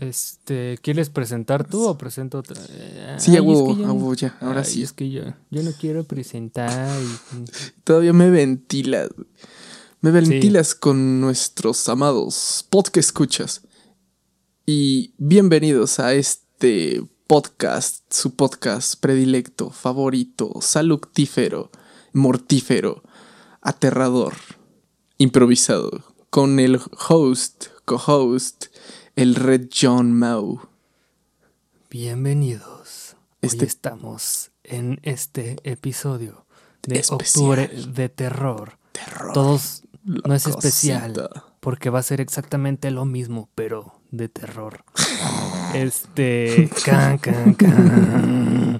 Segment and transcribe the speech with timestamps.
[0.00, 2.58] Este, ¿quieres presentar tú o presento otra?
[3.18, 4.82] Sí, hago, ya, ahora sí.
[4.82, 6.90] Es que yo, yo no quiero presentar.
[7.84, 9.10] Todavía me ventilas.
[10.00, 13.60] Me ventilas con nuestros amados podcast escuchas.
[14.64, 21.70] Y bienvenidos a este podcast, su podcast predilecto, favorito, salutífero,
[22.14, 23.02] mortífero,
[23.60, 24.32] aterrador,
[25.18, 25.90] improvisado,
[26.30, 26.80] con el
[27.10, 28.69] host, co-host,
[29.16, 30.68] el Red John Mao.
[31.90, 33.16] Bienvenidos.
[33.42, 33.64] Este...
[33.64, 36.46] Hoy estamos en este episodio
[36.86, 38.78] de octubre de terror.
[38.92, 39.32] Terror.
[39.32, 41.28] Todos no es especial
[41.60, 44.84] porque va a ser exactamente lo mismo, pero de terror.
[45.74, 46.70] este.
[46.84, 48.78] Can, can, can.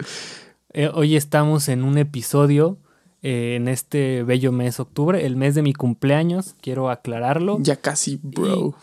[0.72, 2.78] Eh, hoy estamos en un episodio
[3.22, 7.58] eh, en este bello mes octubre, el mes de mi cumpleaños, quiero aclararlo.
[7.60, 8.76] Ya casi, bro.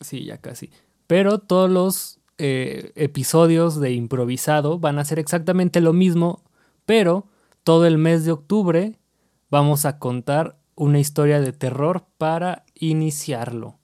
[0.00, 0.70] Sí, ya casi.
[1.06, 6.42] Pero todos los eh, episodios de improvisado van a ser exactamente lo mismo,
[6.86, 7.26] pero
[7.64, 8.98] todo el mes de octubre
[9.50, 13.78] vamos a contar una historia de terror para iniciarlo.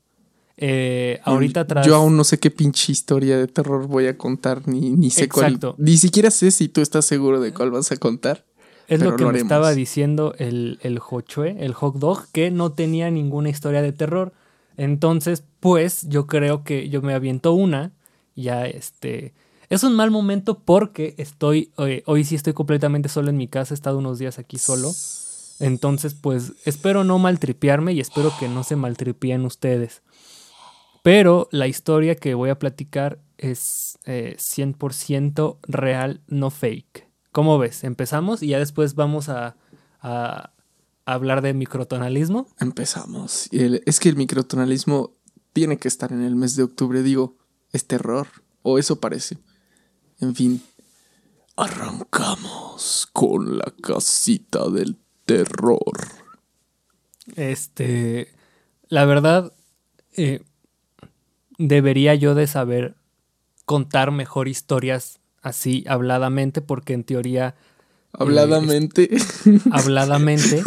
[0.57, 1.87] Eh, ahorita tras...
[1.87, 5.29] Yo aún no sé qué pinche historia de terror voy a contar, ni, ni sé
[5.29, 5.59] cuál.
[5.79, 8.45] Ni siquiera sé si tú estás seguro de cuál vas a contar.
[8.87, 13.11] Es lo que me estaba diciendo el, el Hochue, el hot dog, que no tenía
[13.11, 14.33] ninguna historia de terror.
[14.77, 17.93] Entonces, pues, yo creo que yo me aviento una.
[18.35, 19.35] Ya, este.
[19.71, 21.73] Es un mal momento porque estoy.
[21.79, 23.75] Eh, hoy sí estoy completamente solo en mi casa.
[23.75, 24.93] He estado unos días aquí solo.
[25.61, 30.03] Entonces, pues, espero no maltripearme y espero que no se maltripien ustedes.
[31.03, 37.09] Pero la historia que voy a platicar es 100% eh, real, no fake.
[37.31, 37.85] ¿Cómo ves?
[37.85, 39.57] Empezamos y ya después vamos a
[41.07, 42.49] hablar de microtonalismo?
[42.61, 43.49] Empezamos.
[43.53, 45.13] Es que el microtonalismo
[45.53, 47.37] tiene que estar en el mes de octubre, digo,
[47.73, 48.27] es terror,
[48.63, 49.39] o eso parece.
[50.21, 50.63] En fin,
[51.57, 55.81] arrancamos con la casita del terror.
[57.37, 58.29] Este,
[58.89, 59.53] la verdad,
[60.17, 60.43] eh,
[61.59, 62.97] debería yo de saber
[63.65, 67.55] contar mejor historias así habladamente, porque en teoría
[68.19, 69.11] Habladamente.
[69.71, 70.63] habladamente.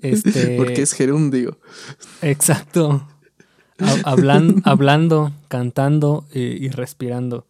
[0.00, 1.58] Este, Porque es gerundio.
[2.20, 3.06] Exacto.
[4.04, 7.46] hablando, cantando y, respirando.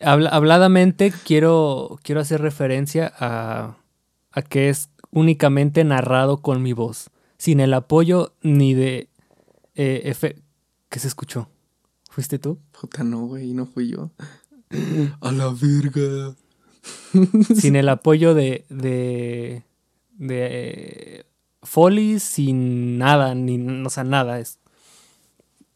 [0.00, 3.76] habladamente quiero, quiero hacer referencia a,
[4.32, 9.08] a que es únicamente narrado con mi voz, sin el apoyo ni de...
[9.74, 10.14] Eh,
[10.88, 11.48] ¿Qué se escuchó?
[12.10, 12.58] ¿Fuiste tú?
[12.72, 14.10] Puta, no, güey, no fui yo.
[15.20, 16.34] A la verga.
[17.54, 19.62] sin el apoyo de, de,
[20.12, 21.26] de
[21.62, 24.38] Foley, sin nada, ni, o sea, nada.
[24.38, 24.58] Es,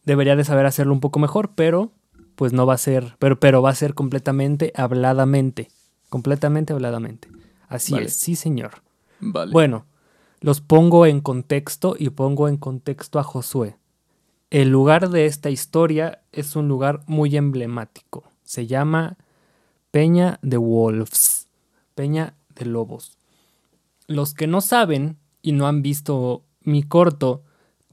[0.05, 1.93] debería de saber hacerlo un poco mejor, pero
[2.35, 5.69] pues no va a ser, pero, pero va a ser completamente habladamente.
[6.09, 7.29] Completamente habladamente.
[7.69, 8.83] Así es, sí señor.
[9.21, 9.53] Vale.
[9.53, 9.87] Bueno,
[10.41, 13.77] los pongo en contexto y pongo en contexto a Josué.
[14.51, 18.25] El lugar de esta historia es un lugar muy emblemático.
[18.45, 19.17] Se llama
[19.95, 21.47] Peña de Wolves,
[21.95, 23.17] Peña de Lobos.
[24.09, 27.45] Los que no saben y no han visto mi corto,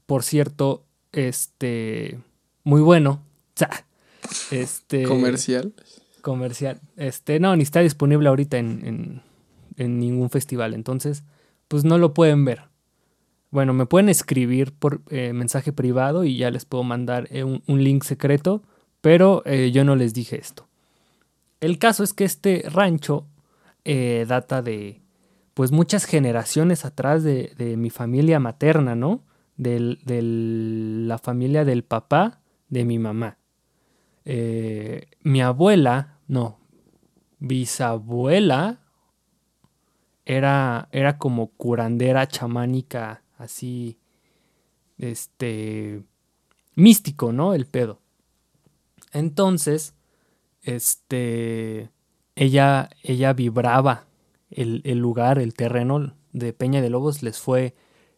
[0.04, 2.18] por cierto, este,
[2.64, 3.22] muy bueno.
[4.50, 5.74] Este, comercial.
[6.22, 6.80] Comercial.
[6.96, 9.22] Este, no, ni está disponible ahorita en,
[9.76, 10.74] en, ningún festival.
[10.74, 11.22] Entonces,
[11.68, 12.62] pues no lo pueden ver.
[13.52, 17.84] Bueno, me pueden escribir por eh, mensaje privado y ya les puedo mandar eh, un,
[17.84, 18.64] link secreto,
[19.00, 20.66] pero eh, yo no les dije esto.
[21.62, 23.28] El caso es que este rancho
[23.84, 25.00] eh, data de
[25.54, 29.22] pues muchas generaciones atrás de, mi familia materna, ¿no?
[29.56, 29.96] De
[31.06, 33.38] la familia del papá de mi mamá.
[34.24, 36.58] Eh, mi abuela, no,
[37.38, 38.80] bisabuela,
[40.24, 44.00] era, era como curandera chamánica, así,
[44.98, 46.02] este,
[46.74, 47.54] místico, ¿no?
[47.54, 48.00] El pedo.
[49.12, 49.94] Entonces,
[50.62, 51.90] este,
[52.34, 54.06] ella, ella vibraba
[54.50, 57.74] el, lugar, el terreno de Peña de Lobos les fue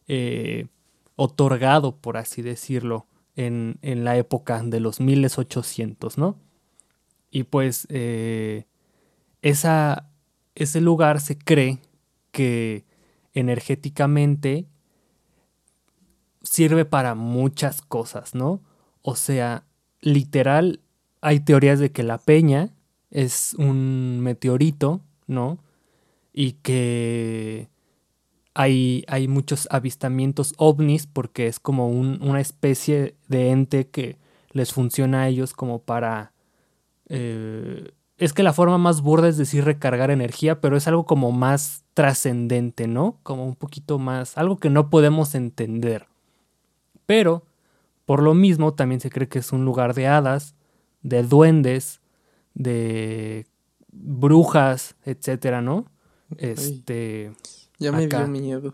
[0.07, 0.67] eh,
[1.15, 6.39] otorgado, por así decirlo, en, en, la época de los 1800, ¿no?
[7.31, 8.65] Y pues eh,
[9.41, 10.09] esa,
[10.55, 11.79] ese lugar se cree
[12.31, 12.85] que
[13.33, 14.67] energéticamente
[16.41, 18.61] sirve para muchas cosas, ¿no?
[19.01, 19.65] O sea,
[19.99, 20.81] literal
[21.25, 22.69] hay teorías de que la peña
[23.09, 25.57] es un meteorito, ¿no?
[26.31, 27.67] Y que
[28.53, 34.19] hay, hay muchos avistamientos ovnis porque es como una especie de ente que
[34.51, 36.31] les funciona a ellos como para...
[37.09, 41.31] eh, es que la forma más burda es decir recargar energía, pero es algo como
[41.31, 43.17] más trascendente, ¿no?
[43.23, 46.05] Como un poquito más, algo que no podemos entender.
[47.07, 47.43] Pero,
[48.05, 50.54] por lo mismo, también se cree que es un lugar de hadas,
[51.05, 52.01] de duendes,
[52.55, 53.45] de
[53.91, 55.85] brujas, etcétera, ¿no?
[56.37, 57.31] Este.
[57.77, 58.19] Ya me acá.
[58.19, 58.73] dio miedo.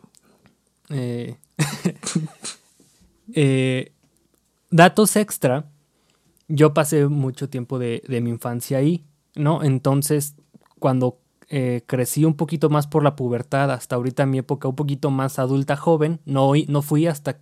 [0.90, 1.36] Eh,
[3.34, 3.92] eh,
[4.70, 5.70] datos extra.
[6.48, 9.06] Yo pasé mucho tiempo de, de mi infancia ahí,
[9.36, 9.64] ¿no?
[9.64, 10.36] Entonces,
[10.80, 11.20] cuando
[11.50, 15.38] eh, crecí un poquito más por la pubertad, hasta ahorita mi época un poquito más
[15.38, 17.40] adulta, joven, no, no fui hasta,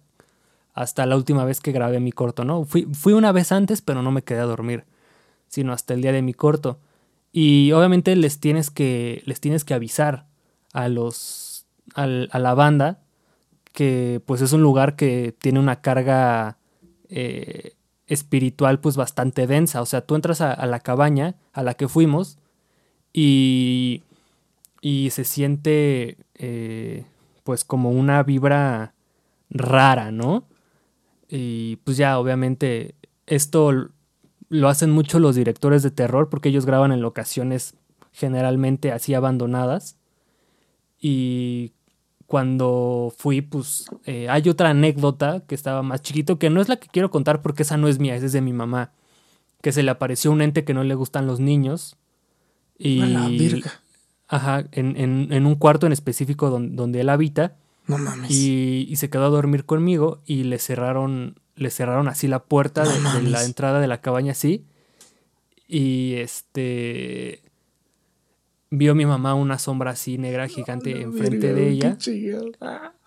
[0.74, 2.64] hasta la última vez que grabé mi corto, ¿no?
[2.66, 4.86] Fui, fui una vez antes, pero no me quedé a dormir,
[5.48, 6.80] sino hasta el día de mi corto.
[7.32, 10.28] Y obviamente les tienes que, les tienes que avisar
[10.74, 13.02] a los, al- a la banda
[13.74, 16.58] que pues es un lugar que tiene una carga
[17.10, 17.74] eh,
[18.08, 19.82] espiritual pues bastante densa.
[19.82, 22.38] O sea, tú entras a, a la cabaña a la que fuimos
[23.14, 24.04] y,
[24.82, 27.06] y se siente eh,
[27.44, 28.94] pues como una vibra
[29.50, 30.46] rara, ¿no?
[31.30, 32.96] Y pues ya obviamente
[33.28, 33.90] esto
[34.50, 37.76] lo hacen mucho los directores de terror porque ellos graban en locaciones
[38.12, 39.96] generalmente así abandonadas.
[41.00, 41.72] Y
[42.26, 46.78] cuando fui, pues eh, hay otra anécdota que estaba más chiquito, que no es la
[46.78, 48.92] que quiero contar porque esa no es mía, esa es de mi mamá,
[49.62, 51.96] que se le apareció un ente que no le gustan los niños.
[52.78, 53.72] Y, A la virga.
[54.28, 57.56] Ajá, en, en- en un cuarto en específico don- donde él habita.
[57.90, 58.32] No mames.
[58.32, 62.84] Y, y se quedó a dormir conmigo y le cerraron, le cerraron así la puerta
[62.86, 64.64] No de, de la entrada de la cabaña así.
[65.68, 67.42] Y este
[68.72, 71.98] vio mi mamá una sombra así negra gigante enfrente de ella.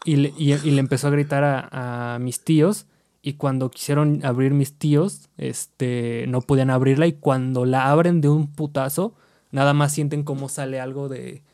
[0.05, 2.87] y le, y- y le empezó a gritar a, a mis tíos.
[3.25, 7.07] Y cuando quisieron abrir mis tíos, este, no podían abrirla.
[7.07, 9.15] Y cuando la abren de un putazo,
[9.53, 11.45] nada más sienten cómo sale algo de,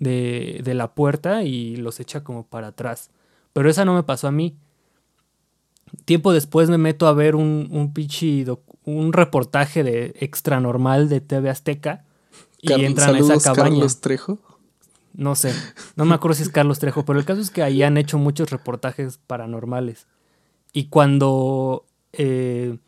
[0.00, 3.10] de, de la puerta y los echa como para atrás.
[3.52, 4.56] Pero esa no me pasó a mí.
[6.04, 7.92] Tiempo después me meto a ver un, un
[8.84, 12.04] un reportaje de extra normal de TV Azteca
[12.60, 13.76] y entran a saludos, esa cabaña.
[13.76, 14.38] Carlos Trejo.
[15.12, 15.52] No sé,
[15.96, 18.16] no me acuerdo si es Carlos Trejo, pero el caso es que ahí han hecho
[18.18, 20.06] muchos reportajes paranormales.
[20.72, 22.78] Y cuando eh,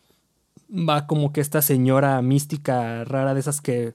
[0.71, 3.95] va como que esta señora mística rara de esas que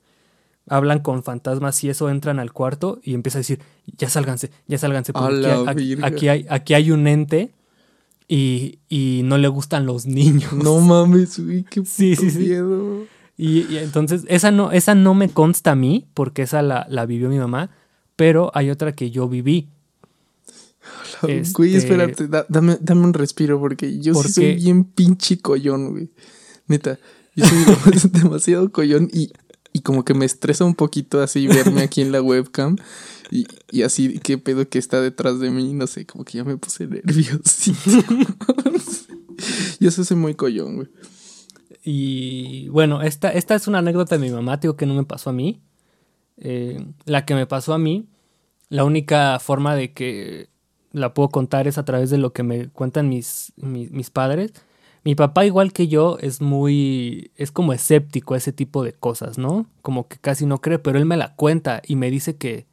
[0.68, 3.60] hablan con fantasmas y eso entran al cuarto y empieza a decir,
[3.98, 7.52] ya sálganse, ya sálganse, porque aquí, aquí- hay, aquí hay un ente
[8.28, 10.52] y, y no le gustan los niños.
[10.54, 12.40] No mames, güey, qué Sí, puto sí, sí.
[12.40, 13.06] miedo.
[13.38, 17.06] Y, y entonces, esa no, esa no me consta a mí, porque esa la, la
[17.06, 17.70] vivió mi mamá,
[18.16, 19.70] pero hay otra que yo viví.
[21.22, 24.84] La- Güey, Este- espérate, da- dame, dame un respiro porque yo ¿Por sí soy bien
[24.86, 26.10] pinche collón, güey.
[26.68, 26.98] Neta,
[27.36, 27.56] yo soy
[28.12, 29.32] demasiado collón y,
[29.78, 32.78] y como que me estresa un poquito así verme aquí en la webcam
[33.30, 36.44] y, y así qué pedo que está detrás de mí, no sé, como que ya
[36.44, 37.80] me puse nerviosito.
[39.80, 40.88] yo soy muy collón, güey.
[41.84, 45.30] Y bueno, esta, esta es una anécdota de mi mamá, digo que no me pasó
[45.30, 45.62] a mí.
[46.38, 48.08] Eh, la que me pasó a mí,
[48.70, 50.50] la única forma de que
[50.92, 54.54] la puedo contar es a través de lo que me cuentan mis, mis, mis padres.
[55.04, 57.32] Mi papá, igual que yo, es muy.
[57.36, 59.68] es como escéptico a ese tipo de cosas, ¿no?
[59.82, 62.66] Como que casi no cree, pero él me la cuenta y me dice que,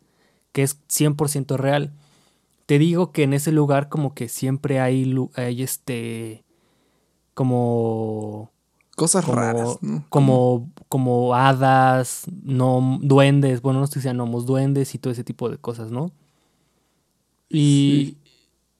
[0.52, 1.92] que es 100% real.
[2.66, 6.44] Te digo que en ese lugar, como que siempre hay, hay este.
[7.34, 8.50] como
[8.96, 10.04] Cosas como, raras, ¿no?
[10.08, 15.24] como, como hadas, no, duendes, bueno, no sé si sean gnomos, duendes y todo ese
[15.24, 16.12] tipo de cosas, ¿no?
[17.48, 18.16] Y,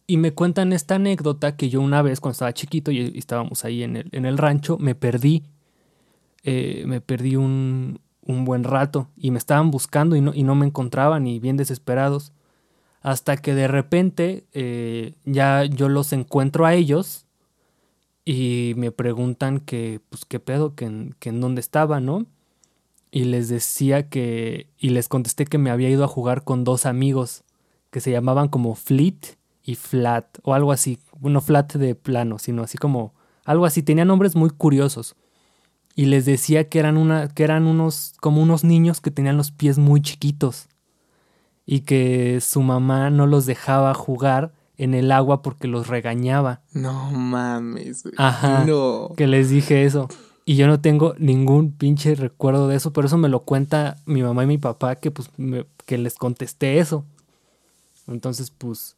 [0.07, 3.83] y me cuentan esta anécdota que yo una vez cuando estaba chiquito y estábamos ahí
[3.83, 5.45] en el, en el rancho, me perdí,
[6.43, 10.55] eh, me perdí un, un buen rato y me estaban buscando y no, y no
[10.55, 12.33] me encontraban y bien desesperados.
[13.01, 17.27] Hasta que de repente eh, ya yo los encuentro a ellos
[18.25, 22.27] y me preguntan que, pues, qué pedo, que que en dónde estaba, ¿no?
[23.11, 26.87] Y les decía que, y les contesté que me había ido a jugar con dos
[26.87, 27.45] amigos
[27.91, 32.63] que se llamaban como Fleet y Flat, o algo así, no Flat de plano, sino
[32.63, 35.17] así como, algo así, tenían nombres muy curiosos.
[35.97, 39.53] Y les decía que eran, una, que eran unos, como unos niños que tenían los
[39.53, 40.69] pies muy chiquitos
[41.67, 46.63] y que su mamá no los dejaba jugar en el agua porque los regañaba.
[46.73, 48.15] No mames, güey.
[48.19, 48.65] Ajá.
[48.67, 49.13] No.
[49.17, 50.09] Que les dije eso.
[50.45, 54.23] Y yo no tengo ningún pinche recuerdo de eso, pero eso me lo cuenta mi
[54.23, 57.05] mamá y mi papá que pues me- que les contesté eso.
[58.09, 58.97] Entonces, pues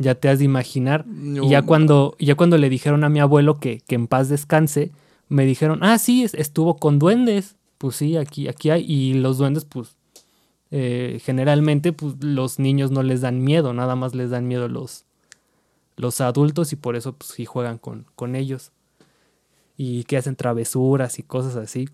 [0.00, 1.06] ya te has de imaginar.
[1.06, 4.28] No, y ya cuando, ya cuando le dijeron a mi abuelo que, que en paz
[4.28, 4.90] descanse,
[5.28, 7.54] me dijeron, ah, sí, es- estuvo con duendes.
[7.78, 8.84] Pues sí, aquí, aquí hay.
[8.90, 9.94] Y los duendes, pues,
[10.72, 15.04] eh, generalmente, pues, los niños no les dan miedo, nada más les dan miedo los,
[15.96, 18.72] los adultos y por eso, pues, sí juegan con, con ellos.
[19.76, 21.88] Y que hacen travesuras y cosas así.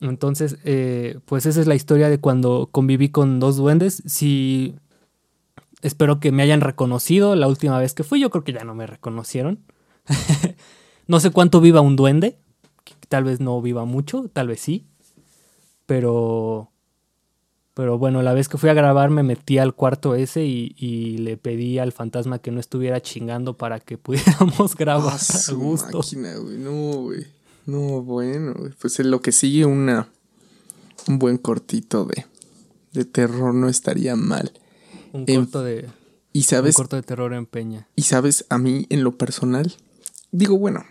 [0.00, 4.02] Entonces, eh, pues esa es la historia de cuando conviví con dos duendes.
[4.06, 4.74] Si
[5.82, 8.74] espero que me hayan reconocido la última vez que fui, yo creo que ya no
[8.74, 9.60] me reconocieron.
[11.06, 12.38] no sé cuánto viva un duende,
[13.08, 14.86] tal vez no viva mucho, tal vez sí,
[15.86, 16.70] pero
[17.74, 21.18] pero bueno, la vez que fui a grabar me metí al cuarto ese y, y
[21.18, 25.98] le pedí al fantasma que no estuviera chingando para que pudiéramos grabar Ah, a gusto.
[25.98, 26.56] máquina, güey.
[26.56, 27.26] No, güey.
[27.66, 28.72] No, bueno, güey.
[28.80, 30.08] Pues en lo que sigue una
[31.06, 32.24] un buen cortito de,
[32.94, 34.52] de terror no estaría mal.
[35.16, 35.88] Un En- corto de
[36.32, 37.88] Y un corto de terror en Peña.
[37.96, 39.74] y sabes, a mí en lo personal,
[40.32, 40.84] digo, bueno,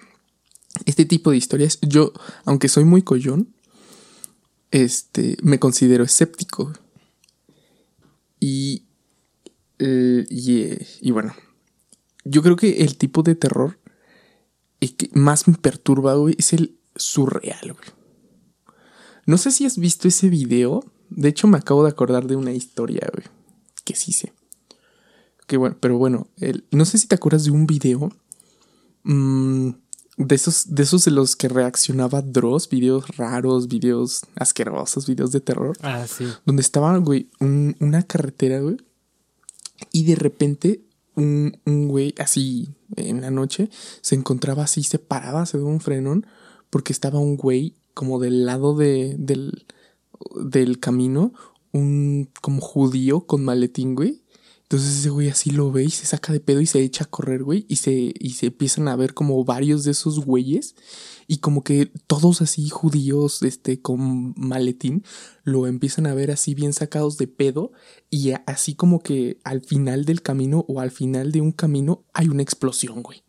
[0.85, 2.11] este tipo de historias, yo,
[2.45, 3.53] aunque soy muy collón,
[4.71, 6.73] este, me considero escéptico.
[8.39, 8.83] Y,
[9.79, 11.33] eh, y, eh, y bueno,
[12.23, 13.79] yo creo que el tipo de terror
[14.97, 17.89] que más me perturba, güey, es el surreal, güey.
[19.25, 20.83] No sé si has visto ese video.
[21.09, 23.25] De hecho, me acabo de acordar de una historia, güey.
[23.85, 24.33] Que sí sé.
[25.47, 28.11] Que bueno, pero bueno, el- no sé si te acuerdas de un video.
[29.03, 29.69] mm,
[30.17, 35.41] de esos, de esos de los que reaccionaba Dross, videos raros, videos asquerosos, videos de
[35.41, 35.77] terror.
[35.81, 36.25] Ah, sí.
[36.45, 38.77] Donde estaba, güey, un- una carretera, güey.
[39.91, 43.69] Y de repente, un, un güey así en la noche
[44.01, 46.25] se encontraba así, se paraba, se daba un frenón,
[46.69, 49.65] porque estaba un güey como del lado de, del,
[50.43, 51.33] del camino,
[51.75, 54.23] un como judío con maletín, güey.
[54.63, 57.09] Entonces ese güey así lo ve y se saca de pedo y se echa a
[57.09, 57.65] correr, güey.
[57.69, 60.75] Y se, y se empiezan a ver como varios de esos güeyes.
[61.27, 65.03] Y como que todos así judíos, este, con maletín,
[65.43, 67.73] lo empiezan a ver así bien sacados de pedo.
[68.09, 72.29] Y así como que al final del camino o al final de un camino hay
[72.29, 73.23] una explosión, güey.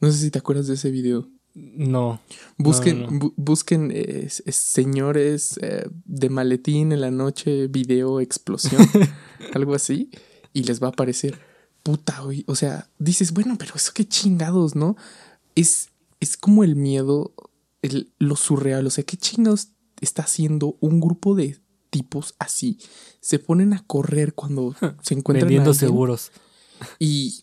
[0.00, 1.31] No sé si te acuerdas de ese video.
[1.54, 2.20] No.
[2.56, 3.18] Busquen, No, no, no.
[3.20, 8.86] bu- busquen eh, señores eh, de maletín en la noche, video, explosión,
[9.54, 10.10] algo así,
[10.52, 11.38] y les va a aparecer.
[11.82, 12.44] Puta, güey.
[12.46, 14.96] O sea, dices, bueno, pero eso qué chingados, ¿no?
[15.54, 15.88] Es,
[16.20, 17.32] es como el miedo,
[17.82, 18.86] el, lo surreal.
[18.86, 19.68] O sea, qué chingados
[20.00, 21.58] está haciendo un grupo de
[21.90, 22.78] tipos así.
[23.20, 26.30] Se ponen a correr cuando se encuentran Vendiendo seguros.
[26.98, 27.42] Y,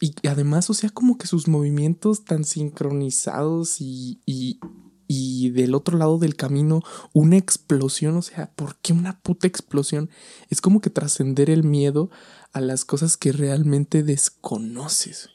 [0.00, 4.60] y además, o sea, como que sus movimientos tan sincronizados y, y,
[5.08, 6.82] y del otro lado del camino
[7.14, 10.10] una explosión, o sea, ¿por qué una puta explosión?
[10.50, 12.10] Es como que trascender el miedo
[12.52, 15.30] a las cosas que realmente desconoces.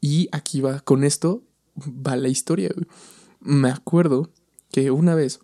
[0.00, 1.42] Y aquí va, con esto
[1.76, 2.70] va la historia.
[3.40, 4.30] Me acuerdo
[4.70, 5.40] que una vez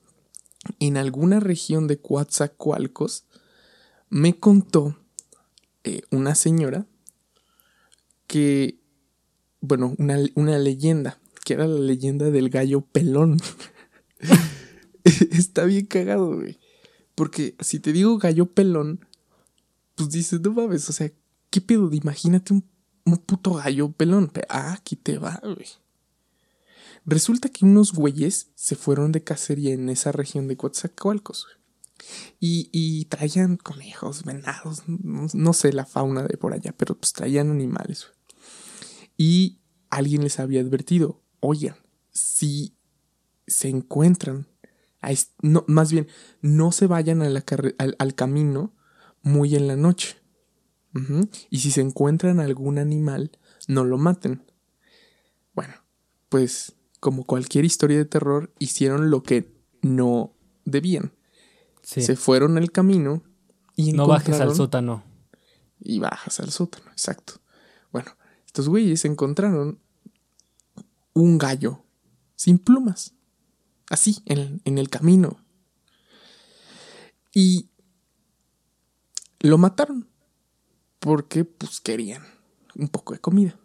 [0.79, 3.25] en alguna región de Coatzacoalcos
[4.09, 4.97] me contó
[5.85, 6.87] eh, una señora
[8.27, 8.79] que,
[9.61, 13.39] bueno, una, una leyenda, que era la leyenda del gallo pelón.
[15.05, 16.59] Está bien cagado, güey.
[17.15, 19.05] Porque si te digo gallo pelón,
[19.95, 21.11] pues dices, no mames, o sea,
[21.51, 21.93] ¿qué pedo?
[21.93, 22.65] Imagínate un,
[23.05, 24.29] un puto gallo pelón.
[24.29, 25.67] Pe- Ah, aquí te va, güey.
[27.05, 31.57] Resulta que unos güeyes se fueron de cacería en esa región de Coatzacoalcos, güey.
[32.41, 37.13] Y, y traían conejos, venados, no, no sé la fauna de por allá, pero pues
[37.13, 38.09] traían animales.
[39.17, 41.77] Y alguien les había advertido, oigan,
[42.11, 42.77] si
[43.47, 44.47] se encuentran,
[45.41, 46.09] no, más bien,
[46.41, 47.45] no se vayan la
[47.79, 48.75] al, al camino
[49.23, 50.17] muy en la noche.
[51.49, 53.31] Y si se encuentran algún animal,
[53.67, 54.45] no lo maten.
[55.55, 55.75] Bueno,
[56.29, 61.13] pues como cualquier historia de terror, hicieron lo que no debían.
[61.83, 62.03] Sí.
[62.03, 63.23] Se fueron al camino
[63.77, 65.05] y no bajes al sótano.
[65.81, 67.41] y bajas al sótano, exacto.
[67.91, 69.81] Bueno, estos güeyes encontraron
[71.13, 71.85] un gallo
[72.37, 73.15] sin plumas,
[73.89, 75.39] así, en, en el camino.
[77.35, 77.71] Y
[79.41, 80.09] lo mataron
[80.99, 82.23] porque pues querían
[82.77, 83.59] un poco de comida.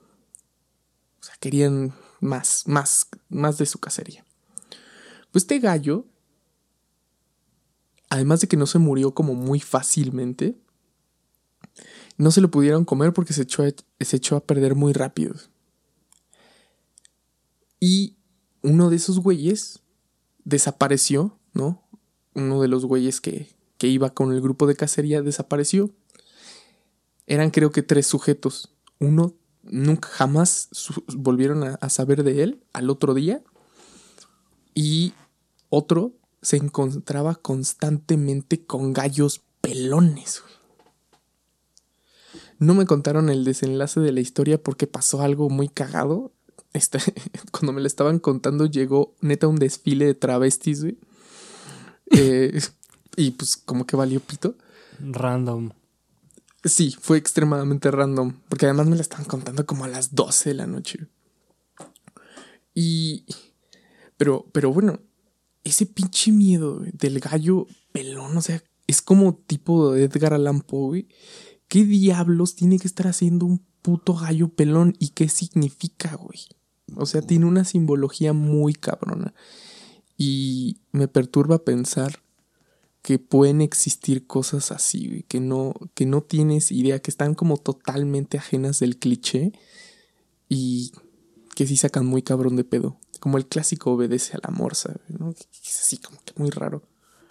[1.20, 4.26] O sea, querían más, más, más de su cacería.
[5.32, 6.08] Pues este gallo,
[8.10, 10.58] además de que no se murió como muy fácilmente,
[12.18, 15.36] no se lo pudieron comer porque se echó a, se echó a perder muy rápido.
[17.80, 18.16] Y
[18.62, 19.82] uno de esos güeyes
[20.44, 21.84] desapareció, ¿no?
[22.34, 25.92] Uno de los güeyes que, que iba con el grupo de cacería desapareció.
[27.28, 28.74] eran creo que tres sujetos.
[29.00, 30.70] Uno nunca jamás
[31.16, 33.44] volvieron a, saber de él al otro día.
[34.74, 35.14] Y
[35.70, 36.14] otro
[36.48, 40.44] se encontraba constantemente con gallos pelones.
[42.58, 46.32] No me contaron el desenlace de la historia porque pasó algo muy cagado.
[46.72, 47.00] Este,
[47.52, 50.86] cuando me lo estaban contando llegó neta un desfile de travestis,
[52.12, 52.62] eh,
[53.18, 54.56] y pues como que valió pito.
[55.02, 55.72] Random.
[56.64, 58.40] Sí, fue extremadamente random.
[58.48, 61.08] Porque además me lo estaban contando como a las 12 de la noche.
[62.74, 63.26] Y.
[64.16, 65.02] Pero, pero bueno,
[65.70, 71.08] ese pinche miedo del gallo pelón, o sea, es como tipo de Edgar Allan Poe,
[71.68, 74.96] ¿Qué diablos tiene que estar haciendo un puto gallo pelón?
[75.00, 76.40] ¿Y qué significa, güey?
[76.96, 79.34] O sea, tiene una simbología muy cabrona.
[80.18, 82.24] Y me perturba pensar
[83.02, 88.38] que pueden existir cosas así, que no, que no tienes idea, que están como totalmente
[88.38, 89.52] ajenas del cliché
[90.50, 90.92] y
[91.56, 92.98] que sí sacan muy cabrón de pedo.
[93.20, 95.32] Como el clásico obedece a la morsa, ¿no?
[95.32, 96.84] Es así como que muy raro.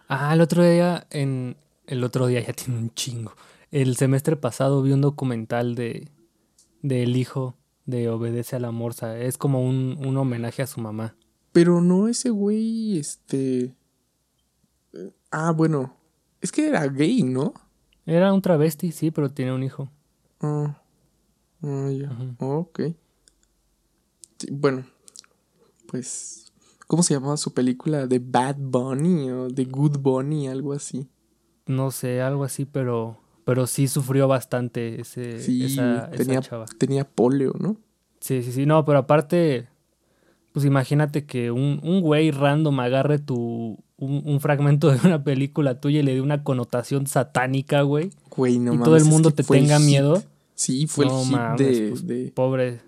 [0.08, 1.56] Ah, el otro día, en.
[1.86, 3.32] El otro día ya tiene un chingo.
[3.70, 6.10] El semestre pasado vi un documental de.
[6.82, 9.18] del hijo de Obedece a la Morsa.
[9.18, 11.14] Es como un, un homenaje a su mamá.
[11.52, 13.74] Pero no ese güey, este.
[15.30, 15.96] Ah, bueno.
[16.40, 17.54] Es que era gay, ¿no?
[18.04, 19.90] Era un travesti, sí, pero tiene un hijo.
[20.40, 20.80] Ah,
[21.62, 22.10] ah ya.
[22.38, 22.80] ok.
[24.52, 24.86] bueno,
[25.86, 26.52] pues.
[26.86, 28.06] ¿Cómo se llamaba su película?
[28.06, 30.48] ¿The Bad Bunny o The Good Bunny?
[30.48, 31.08] Algo así.
[31.66, 33.18] No sé, algo así, pero.
[33.44, 36.66] Pero sí sufrió bastante ese, esa, tenía, chava.
[36.78, 37.76] Tenía polio, ¿no?
[38.20, 38.66] Sí, sí, sí.
[38.66, 39.68] No, pero aparte.
[40.52, 46.00] Pues imagínate que un, un güey random agarre tu un, fragmento de una película tuya
[46.00, 48.10] y le dé una connotación satánica, güey.
[48.30, 50.22] Güey, no Y todo el mundo te tenga miedo.
[50.54, 52.80] Sí, fue el hit de, pues, de, Pobre.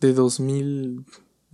[0.00, 1.04] De 2000.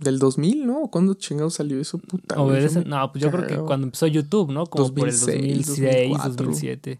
[0.03, 0.87] Del 2000, ¿no?
[0.87, 1.97] ¿Cuándo chingados salió eso?
[1.97, 2.35] Puta.
[2.35, 4.65] no, pues yo creo que cuando empezó YouTube, ¿no?
[4.65, 6.99] Como por el 2006, 2007.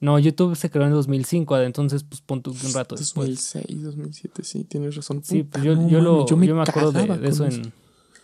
[0.00, 3.28] No, YouTube se creó en 2005, entonces pues pon un rato después.
[3.28, 5.22] 2006, 2007, sí, tienes razón.
[5.22, 7.72] sí, pues yo, yo, lo, yo, me, acuerdo de, eso en,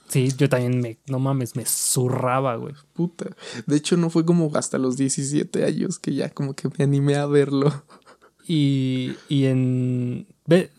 [0.09, 2.75] Sí, yo también me, no mames, me zurraba, güey.
[2.95, 3.27] Puta.
[3.67, 7.17] De hecho, no fue como hasta los 17 años que ya como que me animé
[7.17, 7.71] a verlo.
[8.51, 10.27] Y, y en...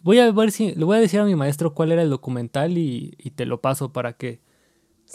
[0.02, 0.74] voy a ver si...
[0.74, 3.62] Le voy a decir a mi maestro cuál era el documental y, y te lo
[3.62, 4.42] paso para que...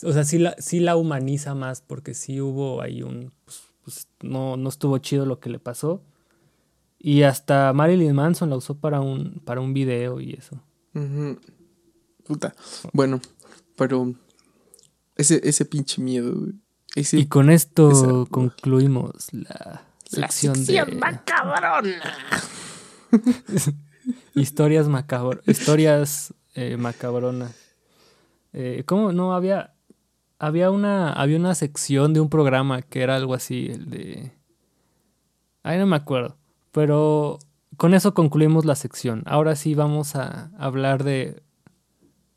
[0.04, 3.32] O sea, sí la, sí la humaniza más porque sí hubo ahí un...
[3.44, 6.00] Pues, pues, no, no estuvo chido lo que le pasó.
[6.98, 10.58] Y hasta Marilyn Manson la usó para un, para un video y eso.
[12.24, 12.54] Puta.
[12.92, 13.20] Bueno,
[13.76, 14.14] pero
[15.16, 16.34] ese, ese pinche miedo,
[16.94, 20.96] y con esto concluimos la sección, la de...
[20.96, 22.14] macabrona.
[24.34, 25.48] historias macabronas.
[25.48, 27.54] Historias eh, macabronas.
[28.52, 29.12] Eh, ¿Cómo?
[29.12, 29.70] No, había...
[30.40, 34.32] Había una, había una sección de un programa que era algo así, el de...
[35.62, 36.36] Ay, no me acuerdo.
[36.72, 37.38] Pero
[37.76, 39.22] con eso concluimos la sección.
[39.26, 41.42] Ahora sí vamos a hablar de...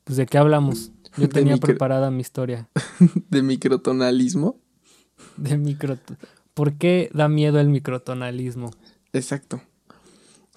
[0.04, 0.92] Pues de qué hablamos.
[1.16, 2.68] Yo tenía preparada mi historia.
[3.28, 4.58] ¿De microtonalismo?
[5.36, 5.98] De micro...
[6.58, 8.72] ¿Por qué da miedo el microtonalismo?
[9.12, 9.62] Exacto.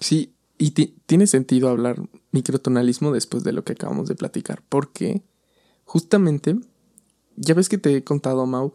[0.00, 5.22] Sí, y tiene sentido hablar microtonalismo después de lo que acabamos de platicar, porque
[5.84, 6.58] justamente,
[7.36, 8.74] ya ves que te he contado, Mau,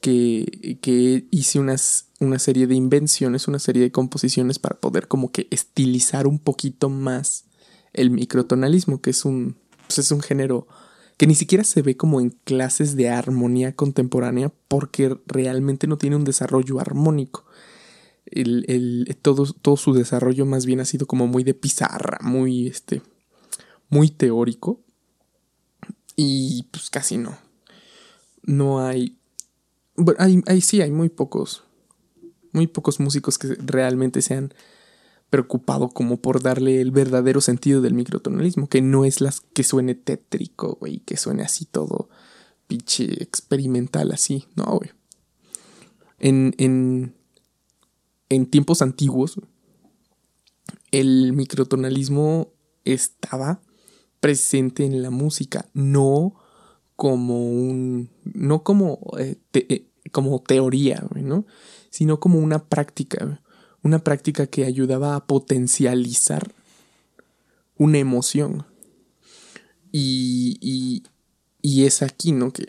[0.00, 5.30] que, que hice unas, una serie de invenciones, una serie de composiciones para poder como
[5.30, 7.44] que estilizar un poquito más
[7.92, 10.66] el microtonalismo, que es un, pues es un género
[11.18, 16.14] que ni siquiera se ve como en clases de armonía contemporánea porque realmente no tiene
[16.14, 17.44] un desarrollo armónico.
[18.24, 23.02] El, todo, todo, su desarrollo más bien ha sido como muy de pizarra, muy, este,
[23.88, 24.80] muy teórico.
[26.14, 27.36] Y pues casi no.
[28.44, 29.18] No hay...
[29.96, 31.64] Bueno, hay, hay, sí, hay muy pocos,
[32.52, 34.54] muy pocos músicos que realmente sean
[35.30, 39.94] preocupado como por darle el verdadero sentido del microtonalismo, que no es las que suene
[39.94, 42.08] tétrico, güey, que suene así todo
[42.66, 44.90] pinche experimental así, no, güey.
[46.18, 47.14] En, en,
[48.28, 49.40] en tiempos antiguos,
[50.90, 52.52] el microtonalismo
[52.84, 53.60] estaba
[54.20, 56.34] presente en la música, no
[56.96, 61.46] como un, no como, eh, eh, como teoría, ¿no?
[61.90, 63.40] Sino como una práctica
[63.82, 66.52] una práctica que ayudaba a potencializar
[67.76, 68.66] una emoción.
[69.92, 71.04] Y, y,
[71.62, 72.52] y es aquí, ¿no?
[72.52, 72.66] Que,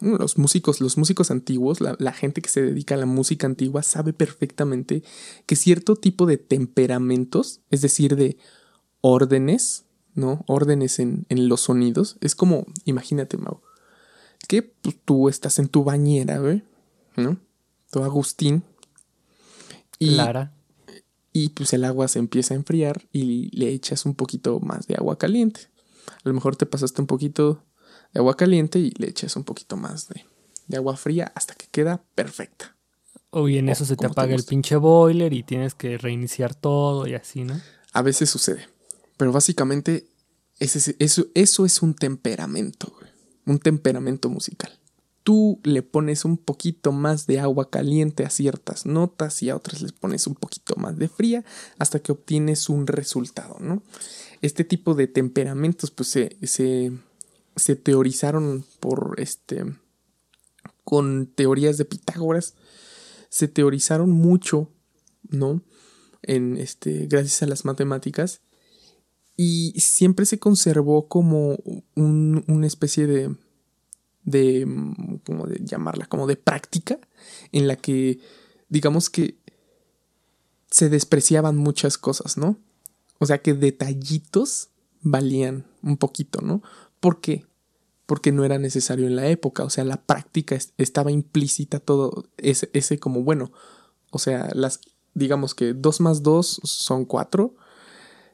[0.00, 3.82] los músicos, los músicos antiguos, la, la, gente que se dedica a la música antigua
[3.82, 5.02] sabe perfectamente
[5.46, 8.38] que cierto tipo de temperamentos, es decir, de
[9.02, 10.44] órdenes, ¿no?
[10.46, 12.16] Órdenes en, en los sonidos.
[12.20, 13.60] Es como, imagínate, Mau,
[14.48, 16.62] que pues, tú estás en tu bañera, güey,
[17.16, 17.38] ¿no?
[17.90, 18.64] Tu Agustín.
[20.00, 20.52] Y, Clara.
[21.32, 24.96] Y pues el agua se empieza a enfriar y le echas un poquito más de
[24.96, 25.68] agua caliente.
[26.08, 27.64] A lo mejor te pasaste un poquito
[28.12, 30.24] de agua caliente y le echas un poquito más de,
[30.66, 32.76] de agua fría hasta que queda perfecta.
[33.30, 37.14] O en eso se te apaga el pinche boiler y tienes que reiniciar todo y
[37.14, 37.60] así, ¿no?
[37.92, 38.66] A veces sucede.
[39.16, 40.08] Pero básicamente
[40.58, 43.10] ese, eso, eso es un temperamento, güey.
[43.46, 44.79] Un temperamento musical.
[45.22, 49.82] Tú le pones un poquito más de agua caliente a ciertas notas y a otras
[49.82, 51.44] les pones un poquito más de fría
[51.78, 53.82] hasta que obtienes un resultado, ¿no?
[54.40, 56.92] Este tipo de temperamentos pues se, se,
[57.56, 59.64] se teorizaron por este
[60.84, 62.54] con teorías de Pitágoras
[63.28, 64.68] se teorizaron mucho,
[65.28, 65.62] ¿no?
[66.22, 68.40] En este gracias a las matemáticas
[69.36, 71.56] y siempre se conservó como
[71.94, 73.34] un, una especie de
[74.24, 74.66] de
[75.24, 76.98] como de llamarla como de práctica
[77.52, 78.20] en la que
[78.68, 79.36] digamos que
[80.70, 82.56] se despreciaban muchas cosas, ¿no?
[83.18, 84.68] O sea que detallitos
[85.02, 86.62] valían un poquito, ¿no?
[87.00, 87.44] ¿Por qué?
[88.06, 92.70] Porque no era necesario en la época, o sea, la práctica estaba implícita todo ese,
[92.72, 93.52] ese como, bueno,
[94.10, 94.80] o sea, las,
[95.14, 97.54] digamos que 2 más 2 son 4,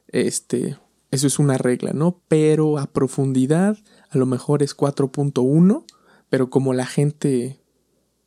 [0.09, 0.77] este,
[1.11, 2.21] eso es una regla, ¿no?
[2.27, 3.77] Pero a profundidad
[4.09, 5.85] a lo mejor es 4.1,
[6.29, 7.59] pero como la gente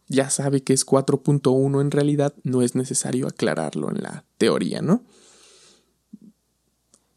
[0.08, 5.04] ya sabe que es 4.1 en realidad, no es necesario aclararlo en la teoría, ¿no?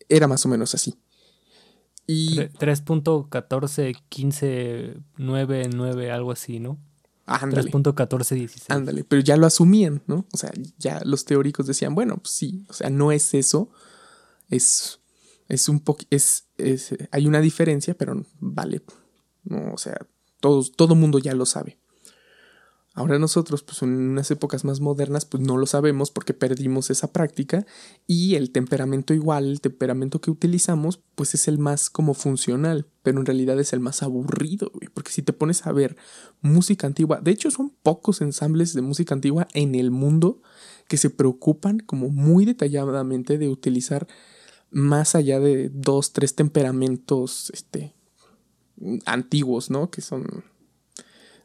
[0.09, 0.95] Era más o menos así.
[2.05, 3.95] Y 3.14,
[6.11, 6.77] algo así, ¿no?
[7.25, 7.71] Ándale.
[7.71, 8.65] 3.1416.
[8.67, 10.25] Ándale, pero ya lo asumían, ¿no?
[10.33, 13.69] O sea, ya los teóricos decían, bueno, pues sí, o sea, no es eso,
[14.49, 14.99] es,
[15.53, 18.81] es un poco, es, es, hay una diferencia, pero vale,
[19.43, 19.97] no, o sea,
[20.39, 21.77] todos, todo mundo ya lo sabe.
[22.95, 27.11] Ahora nosotros, pues en unas épocas más modernas, pues no lo sabemos porque perdimos esa
[27.11, 27.65] práctica
[28.05, 33.19] y el temperamento igual, el temperamento que utilizamos, pues es el más como funcional, pero
[33.19, 35.97] en realidad es el más aburrido, porque si te pones a ver
[36.41, 40.43] música antigua, de hecho son pocos ensambles de música antigua en el mundo
[40.87, 44.07] que se preocupan como muy detalladamente de utilizar
[44.73, 47.93] más allá de dos, tres temperamentos, este,
[49.05, 49.89] antiguos, ¿no?
[49.89, 50.43] Que son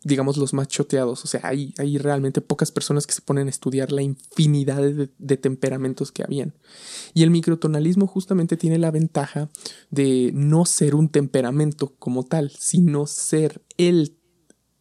[0.04, 1.24] digamos, los más choteados.
[1.24, 5.36] O sea, hay, hay realmente pocas personas que se ponen a estudiar la infinidad de,
[5.36, 6.54] temperamentos que habían.
[7.14, 9.48] Y el microtonalismo justamente tiene la ventaja
[9.90, 14.16] de no ser un temperamento como tal, sino ser el,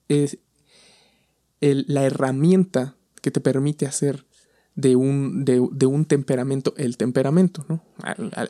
[0.07, 0.39] el
[1.59, 4.26] la herramienta que te permite hacer
[4.77, 7.83] de un, de, un temperamento el temperamento, ¿no?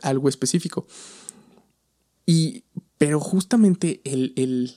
[0.03, 0.85] algo específico.
[2.25, 2.65] Y,
[2.97, 4.75] pero justamente el, el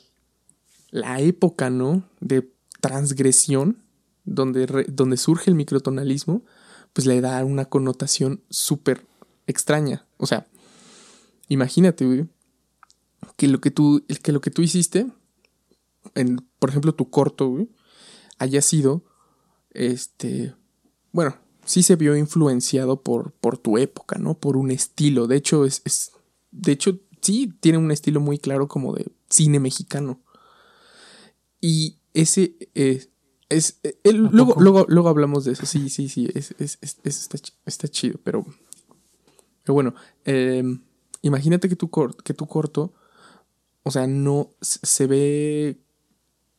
[0.90, 2.08] la época, ¿no?
[2.20, 2.48] De
[2.80, 3.82] transgresión,
[4.24, 6.44] donde, donde surge el microtonalismo,
[6.92, 9.04] pues le da una connotación súper
[9.48, 10.06] extraña.
[10.18, 10.46] O sea,
[11.48, 12.28] imagínate, güey,
[13.36, 15.10] que lo que tú, que lo que tú hiciste,
[16.14, 17.66] en, por ejemplo, tu corto,
[18.38, 19.04] haya sido,
[19.72, 20.54] este,
[21.12, 24.34] bueno, sí se vio influenciado por, por tu época, ¿no?
[24.34, 25.26] Por un estilo.
[25.26, 26.12] De hecho, es, es,
[26.50, 30.20] de hecho, sí tiene un estilo muy claro como de cine mexicano.
[31.60, 33.06] Y ese eh,
[33.48, 33.78] es.
[33.82, 35.66] Eh, luego, luego, luego hablamos de eso.
[35.66, 36.28] Sí, sí, sí.
[36.34, 36.54] Es,
[37.66, 38.18] está, chido.
[38.24, 38.46] Pero.
[39.62, 39.94] Pero bueno.
[40.24, 40.82] Em,
[41.22, 41.90] imagínate que tu,
[42.24, 42.94] que tu corto.
[43.82, 45.80] O sea, no se ve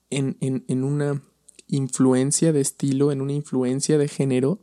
[0.10, 1.22] en, en, en una
[1.72, 4.60] influencia de estilo, en una influencia de género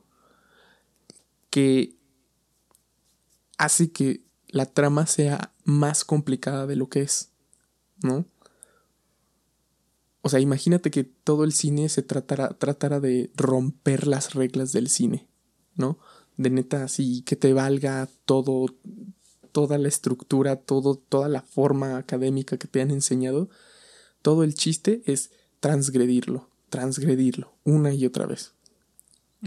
[1.51, 1.97] que
[3.57, 7.31] hace que la trama sea más complicada de lo que es,
[8.03, 8.25] ¿no?
[10.23, 14.89] O sea, imagínate que todo el cine se tratara, tratara de romper las reglas del
[14.89, 15.27] cine,
[15.75, 15.99] ¿no?
[16.37, 18.67] De neta, así que te valga todo,
[19.53, 23.49] toda la estructura, todo, toda la forma académica que te han enseñado.
[24.21, 28.53] Todo el chiste es transgredirlo, transgredirlo, una y otra vez.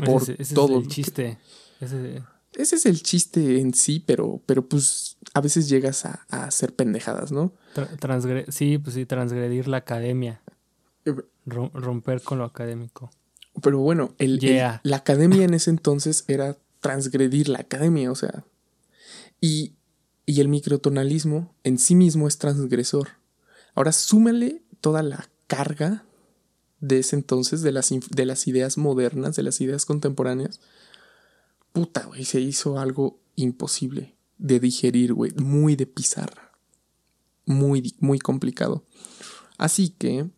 [0.06, 0.80] Por ese, todo.
[0.80, 1.38] Es el chiste.
[1.80, 2.24] Ese...
[2.54, 7.54] es el chiste en sí, pero, pero pues a veces llegas a, hacer pendejadas, ¿no?
[8.50, 10.42] sí, pues sí, transgredir la academia.
[11.46, 13.12] Romper con lo académico.
[13.62, 14.40] Pero bueno, el,
[14.84, 18.46] la academia en ese entonces era transgredir la academia, o sea.
[19.42, 19.76] Y,
[20.26, 23.10] y el microtonalismo en sí mismo es transgresor.
[23.74, 26.06] Ahora súmale toda la carga
[26.82, 30.60] de ese entonces, de las, de las ideas modernas, de las ideas contemporáneas,
[31.72, 36.52] puta, güey, se hizo algo imposible de digerir, güey, muy de pizarra,
[37.46, 38.84] muy, muy complicado.
[39.58, 40.30] Así que,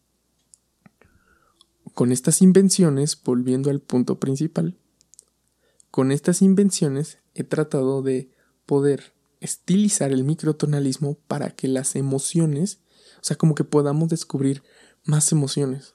[1.93, 4.77] con estas invenciones, volviendo al punto principal,
[5.91, 8.29] con estas invenciones he tratado de
[8.65, 12.79] poder estilizar el microtonalismo para que las emociones,
[13.17, 14.63] o sea, como que podamos descubrir
[15.06, 15.92] más emociones,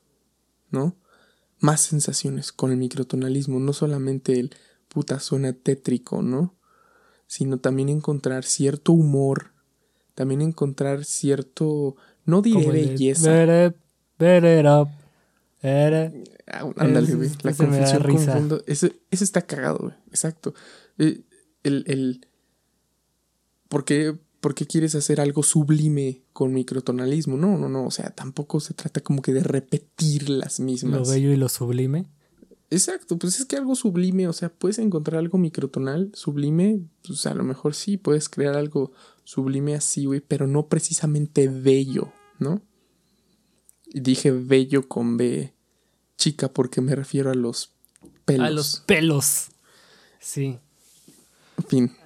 [0.70, 0.96] ¿no?
[1.60, 4.54] Más sensaciones con el microtonalismo, no solamente el
[4.88, 6.54] puta suena tétrico, ¿no?
[7.26, 9.52] Sino también encontrar cierto humor,
[10.14, 13.30] también encontrar cierto, no diré belleza.
[16.46, 17.30] Ah, ándale, güey.
[17.42, 18.62] La confusión confundo.
[18.66, 19.94] Ese, está cagado, güey.
[20.08, 20.54] Exacto.
[20.98, 21.20] Eh,
[21.62, 22.26] el, el,
[23.68, 27.36] ¿por, qué, ¿Por qué quieres hacer algo sublime con microtonalismo?
[27.36, 27.86] No, no, no.
[27.86, 31.00] O sea, tampoco se trata como que de repetir las mismas.
[31.00, 32.06] Lo bello y lo sublime.
[32.70, 37.32] Exacto, pues es que algo sublime, o sea, puedes encontrar algo microtonal, sublime, pues a
[37.32, 38.92] lo mejor sí, puedes crear algo
[39.24, 42.60] sublime así, güey, pero no precisamente bello, ¿no?
[43.86, 45.54] Y dije bello con B
[46.18, 47.72] chica porque me refiero a los
[48.26, 48.46] pelos.
[48.46, 49.48] A los pelos.
[50.20, 50.58] Sí.
[51.56, 51.96] En fin.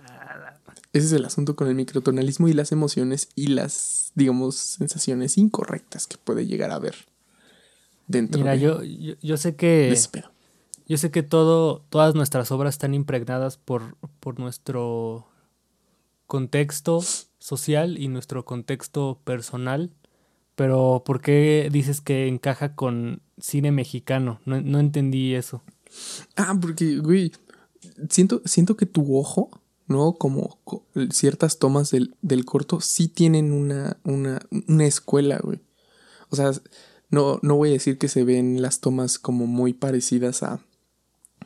[0.92, 6.06] Ese es el asunto con el microtonalismo y las emociones y las, digamos, sensaciones incorrectas
[6.06, 6.94] que puede llegar a haber
[8.06, 9.96] dentro Mira, yo, yo, sé que.
[10.86, 15.26] Yo sé que todo, todas nuestras obras están impregnadas por, por nuestro
[16.26, 17.02] contexto
[17.38, 19.94] social y nuestro contexto personal.
[20.54, 24.40] Pero ¿por qué dices que encaja con cine mexicano?
[24.44, 25.62] No, no entendí eso.
[26.36, 27.32] Ah, porque, güey,
[28.10, 29.61] siento, siento que tu ojo
[29.92, 30.14] ¿no?
[30.14, 30.58] Como
[31.10, 35.60] ciertas tomas del, del corto sí tienen una, una, una escuela, güey.
[36.30, 36.50] O sea,
[37.10, 40.60] no, no voy a decir que se ven las tomas como muy parecidas a,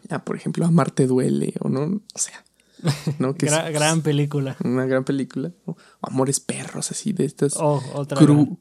[0.09, 1.83] a por ejemplo, a Marte Duele, o no,
[2.15, 2.45] o sea,
[3.19, 3.35] ¿no?
[3.37, 4.57] Que gran película.
[4.65, 5.53] Una gran película.
[6.01, 7.83] Amores perros, así, de estas oh,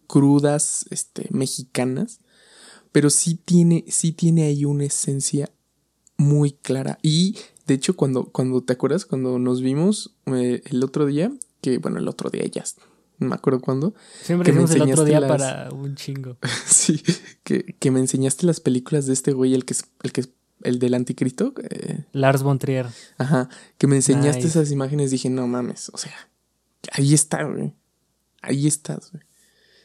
[0.08, 2.20] crudas este, mexicanas.
[2.92, 5.52] Pero sí tiene, sí tiene ahí una esencia
[6.18, 6.98] muy clara.
[7.02, 11.78] Y de hecho, cuando, cuando te acuerdas, cuando nos vimos eh, el otro día, que
[11.80, 12.64] bueno, el otro día ya,
[13.18, 13.94] no me acuerdo cuándo.
[14.22, 16.38] Siempre que el otro día para un chingo.
[16.66, 17.02] sí,
[17.44, 20.30] que, que, me enseñaste las películas de este güey, el que es, el que es
[20.62, 21.54] el del anticristo.
[21.70, 22.06] Eh.
[22.12, 22.88] Lars von Trier.
[23.18, 26.30] Ajá, que me enseñaste esas imágenes, dije, no mames, o sea,
[26.92, 27.74] ahí está, güey.
[28.42, 29.24] Ahí estás, güey.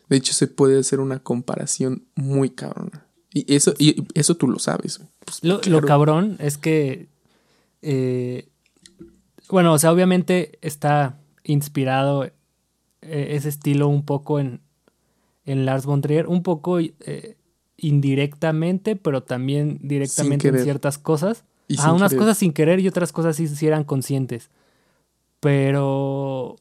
[0.08, 3.06] De hecho, se puede hacer una comparación muy cabrona.
[3.32, 5.00] Y eso, y eso tú lo sabes.
[5.24, 7.08] Pues, lo, lo, cabrón es que
[7.82, 8.48] eh,
[9.48, 12.32] bueno, o sea, obviamente está inspirado eh,
[13.02, 14.60] ese estilo un poco en,
[15.44, 17.36] en Lars von Trier, un poco eh,
[17.76, 21.44] indirectamente, pero también directamente en ciertas cosas.
[21.78, 24.50] A unas cosas sin querer y otras cosas sí, sí eran conscientes.
[25.38, 26.56] Pero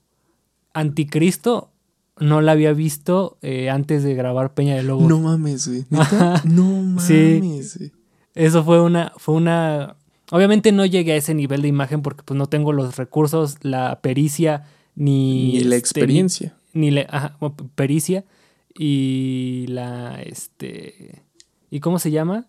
[0.73, 1.71] Anticristo
[2.19, 3.37] no la había visto
[3.71, 5.09] antes de grabar Peña de Lobos.
[5.09, 5.85] No mames, güey.
[6.45, 7.91] No mames, sí.
[8.35, 9.95] Eso fue una, fue una
[10.31, 13.99] Obviamente no llegué a ese nivel de imagen porque pues no tengo los recursos, la
[14.01, 14.65] pericia,
[14.95, 15.53] ni...
[15.53, 16.55] Ni la este, experiencia.
[16.73, 17.35] Ni, la
[17.75, 18.25] pericia
[18.73, 20.21] y la...
[20.21, 21.23] este
[21.71, 22.47] ¿Y cómo se llama?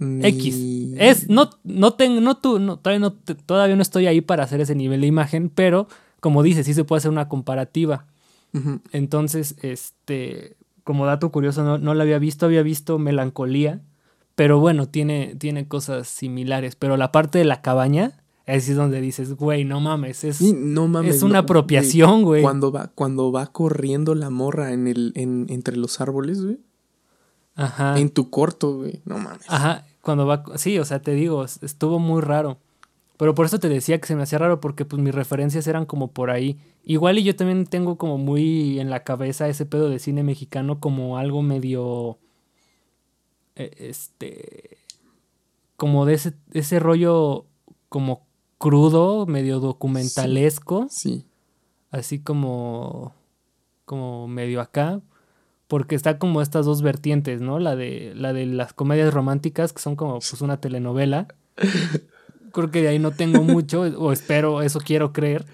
[0.00, 0.94] X.
[0.96, 3.12] Es, no, no tengo, no, tú, no, todavía, no,
[3.46, 5.88] todavía no estoy ahí para hacer ese nivel de imagen, pero
[6.20, 8.06] como dices, sí se puede hacer una comparativa.
[8.92, 13.82] Entonces, este, como dato curioso, no, no la había visto, había visto Melancolía,
[14.38, 16.76] pero bueno, tiene, tiene cosas similares.
[16.76, 21.40] Pero la parte de la cabaña, es donde dices, güey, no mames, es, es una
[21.40, 22.42] apropiación, güey.
[22.42, 26.60] Cuando va, cuando va corriendo la morra en el, en, entre los árboles, güey.
[27.56, 27.98] Ajá.
[27.98, 29.02] En tu corto, güey.
[29.04, 29.42] No mames.
[29.48, 29.84] Ajá.
[30.02, 30.44] Cuando va.
[30.54, 32.58] Sí, o sea, te digo, estuvo muy raro.
[33.16, 35.84] Pero por eso te decía que se me hacía raro, porque pues mis referencias eran
[35.84, 36.60] como por ahí.
[36.84, 40.78] Igual y yo también tengo como muy en la cabeza ese pedo de cine mexicano
[40.78, 42.18] como algo medio
[43.58, 44.78] este,
[45.76, 47.46] como de ese, ese rollo
[47.88, 48.26] como
[48.58, 50.88] crudo, medio documentalesco.
[50.90, 51.24] Sí.
[51.90, 53.14] Así como,
[53.84, 55.00] como medio acá.
[55.68, 57.58] Porque está como estas dos vertientes, ¿no?
[57.58, 61.28] La de, la de las comedias románticas, que son como pues una telenovela.
[62.52, 65.44] Creo que de ahí no tengo mucho, o espero, eso quiero creer.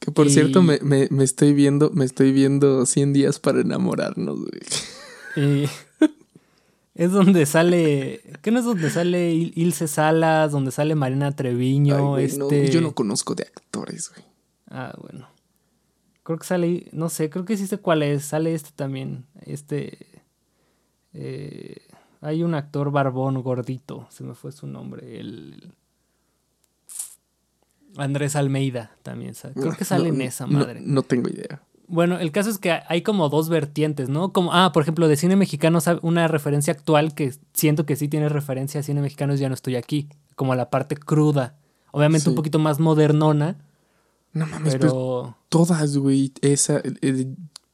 [0.00, 4.38] Que por cierto, me, me, me, estoy viendo, me estoy viendo 100 días para enamorarnos,
[4.40, 4.60] güey.
[5.36, 5.68] Y
[6.98, 8.20] es donde sale.
[8.42, 10.52] ¿Qué no es donde sale Ilse Salas?
[10.52, 12.18] Donde sale Marina Treviño.
[12.18, 12.68] este...
[12.70, 14.24] yo no conozco de actores, güey.
[14.68, 15.28] Ah, bueno.
[16.24, 16.88] Creo que sale.
[16.92, 18.24] No sé, creo que sí sé cuál es.
[18.26, 19.24] Sale este también.
[19.40, 20.06] Este.
[21.14, 21.78] eh,
[22.20, 25.20] hay un actor barbón gordito, se me fue su nombre.
[25.20, 25.72] El.
[27.96, 29.56] Andrés Almeida también, ¿sabes?
[29.58, 30.80] Creo que sale No, en esa no- madre.
[30.82, 31.62] No, tengo idea.
[31.88, 34.32] Bueno, el caso es que hay como dos vertientes, ¿no?
[34.32, 38.28] Como, ah, por ejemplo, de cine mexicano, una referencia actual que siento que sí tiene
[38.28, 41.56] referencia a cine mexicano es Ya no estoy aquí, como la parte cruda.
[41.90, 43.56] Obviamente un poquito más modernona,
[44.34, 45.36] No mames, pero pero...
[45.48, 46.32] todas, güey.
[46.42, 47.26] Esa, eh,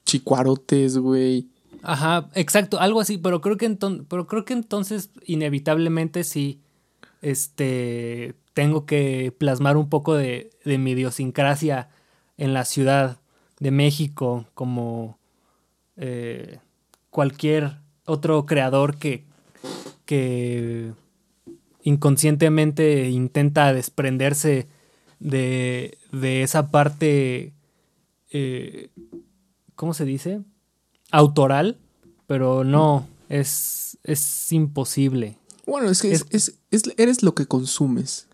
[0.07, 1.49] chicuarotes, güey.
[1.83, 6.61] Ajá, exacto, algo así, pero creo que entonces, pero creo que entonces inevitablemente sí,
[7.21, 11.91] este, tengo que plasmar un poco de, de mi idiosincrasia
[12.39, 13.19] en la ciudad
[13.65, 15.19] de México, como
[15.97, 16.59] eh,
[17.11, 19.25] cualquier otro creador que,
[20.05, 20.93] que
[21.83, 24.69] inconscientemente intenta desprenderse
[25.21, 27.53] de, de esa parte,
[28.31, 28.89] eh,
[29.75, 30.41] ¿cómo se dice?
[31.11, 31.77] autoral,
[32.27, 35.37] pero no, es, es imposible.
[35.65, 38.27] Bueno, es que es, es- es- eres lo que consumes.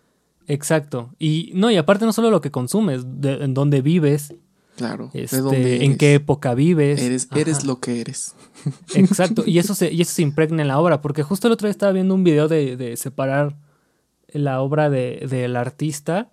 [0.47, 1.11] Exacto.
[1.19, 4.33] Y no, y aparte no solo lo que consumes, de- en dónde vives,
[4.77, 5.09] Claro.
[5.13, 7.01] este, de en qué época vives.
[7.01, 8.35] Eres, lo que eres.
[8.95, 9.43] Exacto.
[9.45, 11.71] Y eso se, y eso se impregna en la obra, porque justo el otro día
[11.71, 13.57] estaba viendo un video de, de separar
[14.33, 16.31] la obra de- del artista.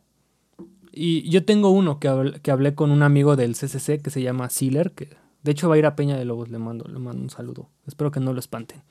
[0.93, 4.23] Y yo tengo uno que, habl- que hablé con un amigo del CCC que se
[4.23, 5.11] llama Sealer, que
[5.43, 7.69] de hecho va a ir a Peña de Lobos, le mando, le mando un saludo.
[7.87, 8.83] Espero que no lo espanten.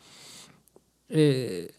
[1.10, 1.72] Eh,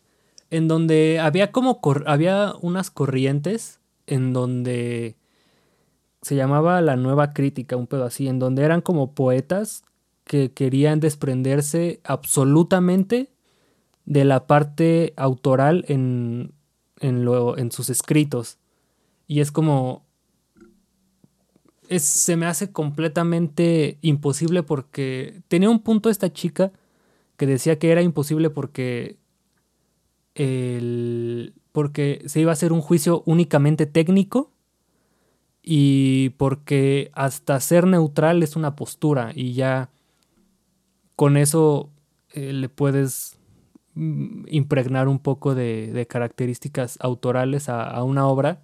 [0.50, 5.16] en donde había como había unas corrientes en donde
[6.22, 9.82] se llamaba la nueva crítica, un pedo así, en donde eran como poetas
[10.24, 13.32] que querían desprenderse absolutamente
[14.04, 16.52] de la parte autoral en,
[17.00, 18.58] en, lo, en sus escritos.
[19.26, 20.06] Y es como...
[21.88, 26.70] Es, se me hace completamente imposible porque tenía un punto esta chica
[27.38, 29.16] que decía que era imposible porque
[30.34, 34.52] el, porque se iba a hacer un juicio únicamente técnico
[35.70, 39.90] y porque hasta ser neutral es una postura y ya
[41.14, 41.90] con eso
[42.32, 43.38] eh, le puedes
[43.92, 48.62] mm, impregnar un poco de, características autorales a, una obra.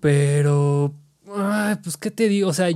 [0.00, 0.92] Pero,
[1.24, 2.50] pues, ¿qué te digo?
[2.50, 2.68] O sea,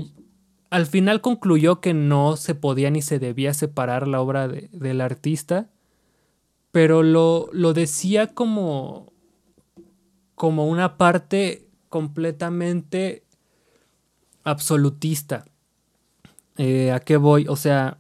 [0.70, 5.03] al final concluyó que no se podía ni se debía separar la obra de- del
[5.03, 5.68] artista,
[6.72, 9.12] pero lo, lo decía como,
[10.35, 11.63] como una parte
[11.95, 13.23] completamente
[14.43, 15.45] absolutista.
[16.57, 17.47] Eh, ¿A qué voy?
[17.47, 17.99] O sea,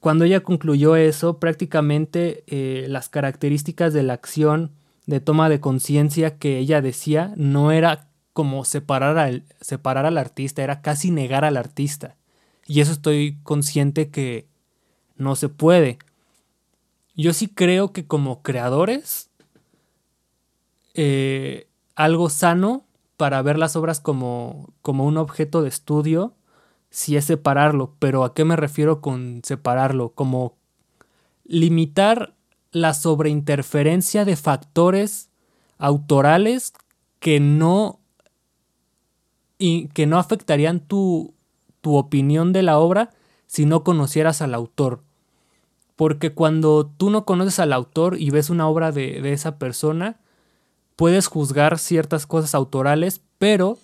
[0.00, 4.72] cuando ella concluyó eso, prácticamente eh, las características de la acción
[5.06, 10.64] de toma de conciencia que ella decía no era como separar al, separar al artista,
[10.64, 12.16] era casi negar al artista.
[12.66, 14.48] Y eso estoy consciente que
[15.14, 15.98] no se puede.
[17.14, 19.30] Yo sí creo que como creadores,
[20.94, 21.67] eh,
[21.98, 22.84] algo sano
[23.16, 26.32] para ver las obras como, como un objeto de estudio,
[26.90, 27.96] sí es separarlo.
[27.98, 30.10] Pero ¿a qué me refiero con separarlo?
[30.10, 30.54] Como
[31.44, 32.34] limitar
[32.70, 35.28] la sobreinterferencia de factores
[35.76, 36.72] autorales
[37.18, 37.98] que no
[39.58, 41.34] y que no afectarían tu,
[41.80, 43.10] tu opinión de la obra
[43.48, 45.02] si no conocieras al autor.
[45.96, 50.20] Porque cuando tú no conoces al autor y ves una obra de, de esa persona,
[50.98, 53.78] puedes juzgar ciertas cosas autorales, pero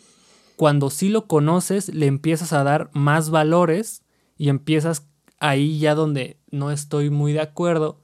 [0.57, 4.03] cuando sí lo conoces, le empiezas a dar más valores
[4.37, 5.07] y empiezas
[5.39, 8.01] ahí ya donde no estoy muy de acuerdo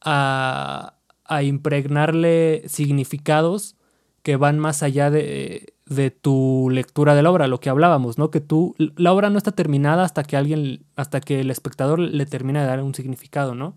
[0.00, 3.74] a, a impregnarle significados
[4.22, 8.30] que van más allá de, de tu lectura de la obra, lo que hablábamos, ¿no?
[8.30, 12.26] Que tú, la obra no está terminada hasta que alguien, hasta que el espectador le
[12.26, 13.76] termina de dar un significado, ¿no?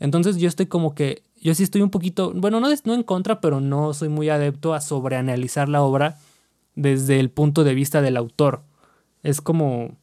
[0.00, 3.40] Entonces yo estoy como que, yo sí estoy un poquito, bueno, no, no en contra,
[3.40, 6.18] pero no soy muy adepto a sobreanalizar la obra
[6.74, 8.64] desde el punto de vista del autor.
[9.22, 9.96] Es como,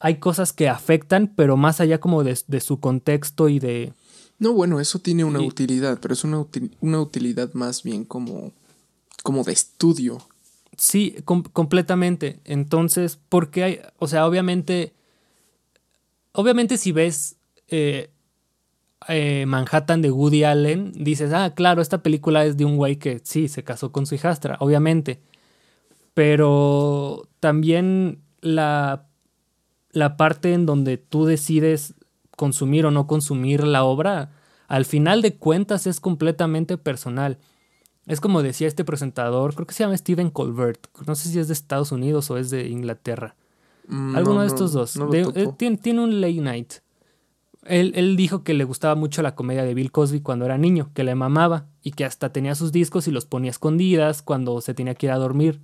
[0.00, 3.92] hay cosas que afectan, pero más allá como de, de su contexto y de,
[4.40, 8.04] No, bueno, eso tiene una Y- utilidad, pero es una, util- una utilidad más bien
[8.04, 8.52] como,
[9.22, 10.18] como de estudio.
[10.76, 12.40] Sí, com- completamente.
[12.44, 14.92] Entonces, porque hay, o sea, obviamente,
[16.32, 17.36] obviamente si ves
[17.68, 18.10] eh,
[19.08, 23.20] eh, Manhattan de Woody Allen, dices, ah, claro, esta película es de un güey que
[23.24, 25.20] sí, se casó con su hijastra, obviamente.
[26.14, 29.06] Pero también la,
[29.92, 31.94] la parte en donde tú decides
[32.36, 34.32] consumir o no consumir la obra,
[34.68, 37.38] al final de cuentas es completamente personal.
[38.06, 41.46] Es como decía este presentador, creo que se llama Stephen Colbert, no sé si es
[41.48, 43.36] de Estados Unidos o es de Inglaterra,
[43.88, 44.96] Mm, Alguno no, de estos dos.
[44.96, 46.72] no De- eh, tiene, tiene un late night.
[47.70, 50.90] Él, él dijo que le gustaba mucho la comedia de Bill Cosby cuando era niño,
[50.92, 54.74] que le mamaba y que hasta tenía sus discos y los ponía escondidas cuando se
[54.74, 55.60] tenía que ir a dormir.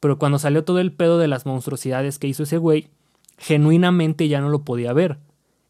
[0.00, 2.88] Pero cuando salió todo el pedo de las monstruosidades que hizo ese güey,
[3.38, 5.18] genuinamente ya no lo podía ver.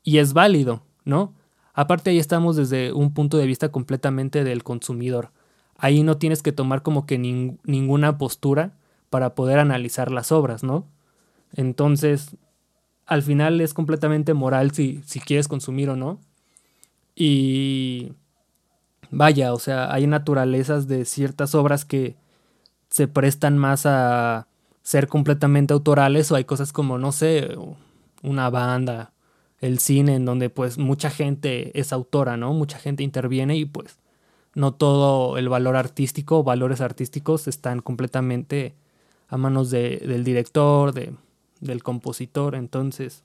[0.02, 1.34] Y es válido, ¿no?
[1.72, 5.30] Aparte ahí estamos desde un punto de vista completamente del consumidor.
[5.76, 8.74] Ahí no tienes que tomar como que nin- ninguna postura
[9.10, 10.86] para poder analizar las obras, ¿no?
[11.52, 12.36] Entonces,
[13.06, 16.20] al final es completamente moral si, si quieres consumir o no.
[17.14, 18.12] Y
[19.10, 22.16] vaya, o sea, hay naturalezas de ciertas obras que
[22.88, 24.48] se prestan más a
[24.82, 27.56] ser completamente autorales o hay cosas como, no sé,
[28.22, 29.12] una banda,
[29.60, 32.52] el cine, en donde pues mucha gente es autora, ¿no?
[32.52, 33.98] Mucha gente interviene y pues
[34.54, 38.74] no todo el valor artístico valores artísticos están completamente
[39.28, 41.14] a manos de, del director, de,
[41.64, 43.24] del compositor, entonces...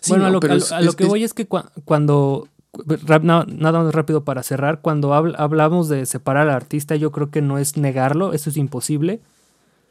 [0.00, 1.34] Sí, bueno, a lo, pero a lo- es- a lo es- que es- voy es
[1.34, 2.48] que cua- cuando...
[3.22, 3.44] Nada
[3.84, 7.58] más rápido para cerrar, cuando habl- hablamos de separar al artista, yo creo que no
[7.58, 9.20] es negarlo, eso es imposible,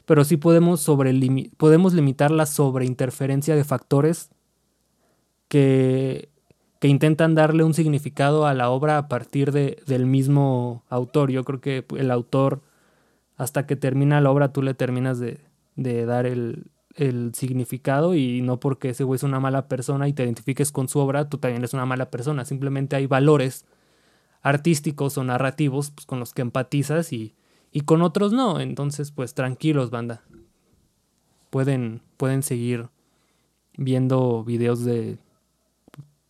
[0.04, 1.14] pero sí podemos, sobre
[1.56, 4.28] podemos limitar la sobreinterferencia de factores
[5.48, 6.28] que,
[6.78, 11.30] que intentan darle un significado a la obra a partir de, del mismo autor.
[11.30, 12.60] Yo creo que el autor,
[13.38, 15.40] hasta que termina la obra, tú le terminas de,
[15.76, 20.12] de dar el, el significado y no porque ese güey es una mala persona y
[20.12, 22.44] te identifiques con su obra, tú también eres una mala persona.
[22.44, 23.64] Simplemente hay valores
[24.42, 27.34] artísticos o narrativos pues, con los que empatizas y,
[27.72, 28.60] y con otros no.
[28.60, 30.22] Entonces, pues tranquilos, banda.
[31.50, 32.88] Pueden, pueden seguir
[33.76, 35.18] viendo videos de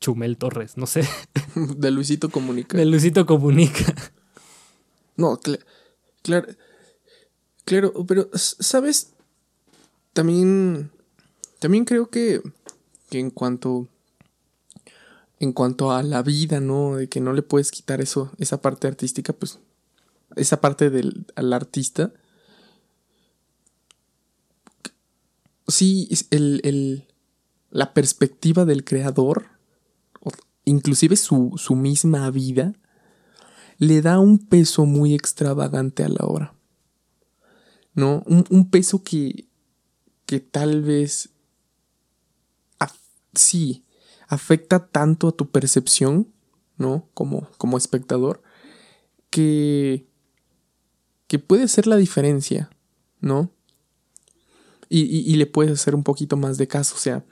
[0.01, 1.07] Chumel Torres, no sé,
[1.77, 2.77] De Luisito Comunica.
[2.77, 3.95] de Luisito Comunica.
[5.17, 5.61] No, cla-
[6.23, 6.49] claro.
[7.65, 9.14] Claro, pero, ¿sabes?
[10.15, 10.91] También.
[11.59, 12.41] También creo que.
[13.11, 13.89] Que en cuanto.
[15.41, 16.97] En cuanto a la vida, ¿no?
[16.97, 19.59] De que no le puedes quitar eso, esa parte artística, pues.
[20.37, 22.13] Esa parte del al artista.
[25.69, 27.05] Sí, el, el-
[27.71, 29.47] la perspectiva del creador,
[30.65, 32.75] inclusive su, su misma vida,
[33.79, 36.55] le da un peso muy extravagante a la obra.
[37.95, 38.23] ¿No?
[38.27, 39.47] Un, un peso que,
[40.27, 41.31] que tal vez
[43.35, 43.85] sí
[44.29, 46.29] afecta tanto a tu percepción,
[46.77, 47.09] ¿no?
[47.15, 48.43] Como, como espectador,
[49.31, 50.07] que,
[51.27, 52.71] que puede ser la diferencia,
[53.21, 53.51] ¿no?
[54.89, 57.25] Y, y- y le puedes hacer un poquito más de caso, o sea,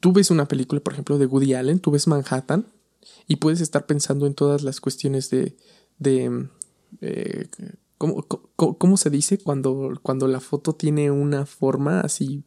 [0.00, 2.66] tú ves una película, por ejemplo, de Woody Allen, tú ves Manhattan,
[3.26, 5.56] y puedes estar pensando en todas las cuestiones de,
[5.98, 6.48] de
[7.00, 7.48] eh,
[8.00, 8.22] ¿cómo,
[8.56, 12.42] cómo- cómo se dice cuando, cuando la foto tiene una forma así?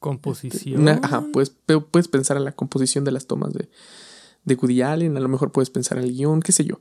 [0.00, 0.80] Composición.
[0.82, 1.52] Una- ajá, pues
[1.90, 3.68] puedes pensar en la composición de las tomas de,
[4.44, 6.80] de Woody Allen, a lo mejor puedes pensar en el guion, qué sé yo.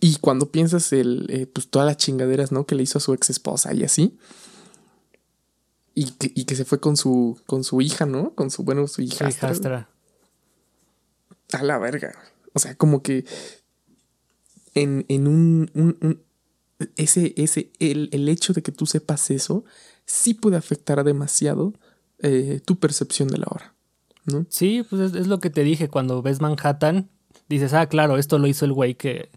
[0.00, 2.64] Y cuando piensas el, eh, pues todas las chingaderas, ¿no?
[2.66, 4.16] Que le hizo a su ex esposa y así.
[5.94, 8.32] Y que, y que se fue con su, con su hija, ¿no?
[8.36, 9.48] Con su, bueno, su Su hijastra.
[9.50, 9.88] hijastra.
[11.52, 12.14] A la verga.
[12.54, 13.24] O sea, como que
[14.80, 16.22] en, en un, un- un-
[16.96, 19.64] ese, ese, el, el hecho de que tú sepas eso,
[20.04, 21.74] sí puede afectar demasiado
[22.20, 23.74] eh, tu percepción de la obra.
[24.26, 24.46] ¿No?
[24.48, 25.88] Sí, pues es, es lo que te dije.
[25.88, 27.08] Cuando ves Manhattan,
[27.48, 29.30] dices, ah, claro, esto lo hizo el güey que,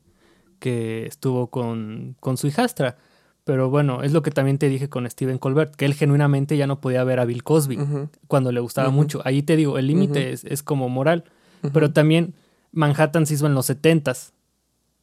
[0.60, 2.98] que estuvo con, con su hijastra.
[3.44, 6.68] Pero bueno, es lo que también te dije con Steven Colbert, que él genuinamente ya
[6.68, 7.78] no podía ver a Bill Cosby
[8.28, 9.22] cuando le gustaba mucho.
[9.26, 11.24] Ahí te digo, el límite es, es como moral.
[11.74, 12.36] Pero también
[12.72, 14.34] Manhattan se hizo en los setentas.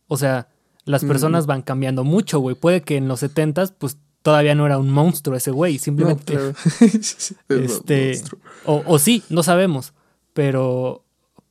[0.09, 0.49] O sea,
[0.85, 1.09] las Mm.
[1.09, 2.57] personas van cambiando mucho, güey.
[2.57, 5.75] Puede que en los setentas, pues todavía no era un monstruo ese güey.
[5.75, 6.55] No, Simplemente claro.
[7.49, 8.21] Este
[8.65, 9.93] o, o sí, no sabemos,
[10.35, 11.05] pero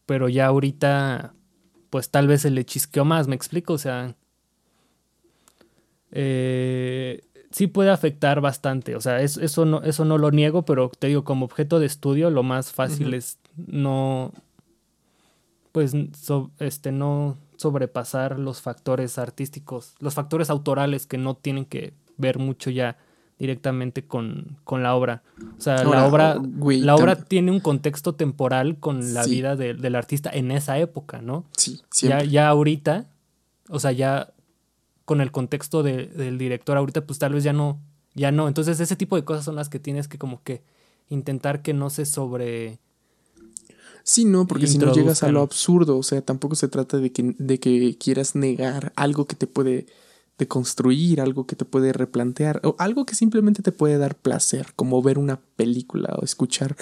[0.06, 1.34] pero ya ahorita
[1.90, 4.16] pues tal vez se le chisqueó más, me explico, o sea,
[6.12, 10.90] eh, sí puede afectar bastante, o sea, es- eso no eso no lo niego, pero
[10.98, 14.32] te digo como objeto de estudio lo más fácil es no
[15.72, 21.94] pues so- este no sobrepasar los factores artísticos, los factores autorales que no tienen que
[22.18, 22.98] ver mucho ya
[23.40, 25.22] directamente con, con la obra.
[25.58, 29.32] O sea, Ahora, la obra, güey, la obra tiene un contexto temporal con la Sí.
[29.32, 31.46] vida de- del artista en esa época, ¿no?
[31.56, 32.30] Sí, Ya, siempre.
[32.30, 33.06] ya ahorita,
[33.70, 34.34] o sea, ya
[35.06, 37.80] con el contexto de- del director ahorita, pues tal vez ya no,
[38.16, 38.48] ya no.
[38.48, 40.64] Entonces ese tipo de cosas son las que tienes que como que
[41.10, 42.80] intentar que no se sobre...
[44.08, 47.12] Sí, no, porque si no llegas a lo absurdo, o sea, tampoco se trata de
[47.12, 49.86] que, de que quieras negar algo que te puede
[50.38, 54.68] de construir, algo que te puede replantear, o algo que simplemente te puede dar placer,
[54.78, 56.78] como ver una película o escuchar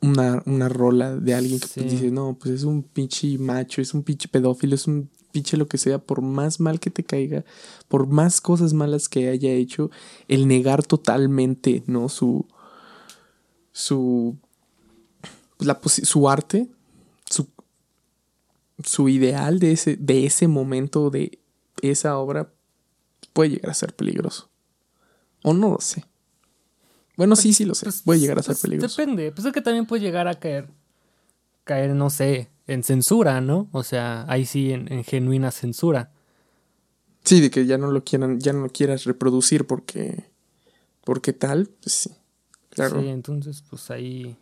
[0.00, 4.04] una, una rola de alguien que dice, no, pues es un pinche macho, es un
[4.04, 7.44] pinche pedófilo, es un pinche lo que sea, por más mal que te caiga,
[7.88, 9.90] por más cosas malas que haya hecho,
[10.28, 12.08] el negar totalmente, ¿no?
[12.08, 12.46] Su,
[13.72, 14.36] su,
[15.58, 16.68] la, su arte,
[17.28, 17.48] su,
[18.84, 21.38] su ideal de ese, de ese momento, de
[21.82, 22.52] esa obra,
[23.32, 24.48] puede llegar a ser peligroso.
[25.42, 26.04] O no lo sé.
[27.16, 27.86] Bueno, sí, sí lo sé.
[27.86, 29.00] Pues, puede llegar a ser pues, peligroso.
[29.00, 29.32] Depende.
[29.32, 30.68] Pues es que también puede llegar a caer.
[31.64, 33.68] Caer, no sé, en censura, ¿no?
[33.72, 36.12] O sea, ahí sí, en, genuina censura.
[37.24, 40.30] Sí, de que ya no lo quieran, ya no lo quieras reproducir porque.
[41.04, 42.10] Porque tal, pues sí.
[42.70, 43.00] Claro.
[43.00, 44.36] Sí, entonces, pues ahí.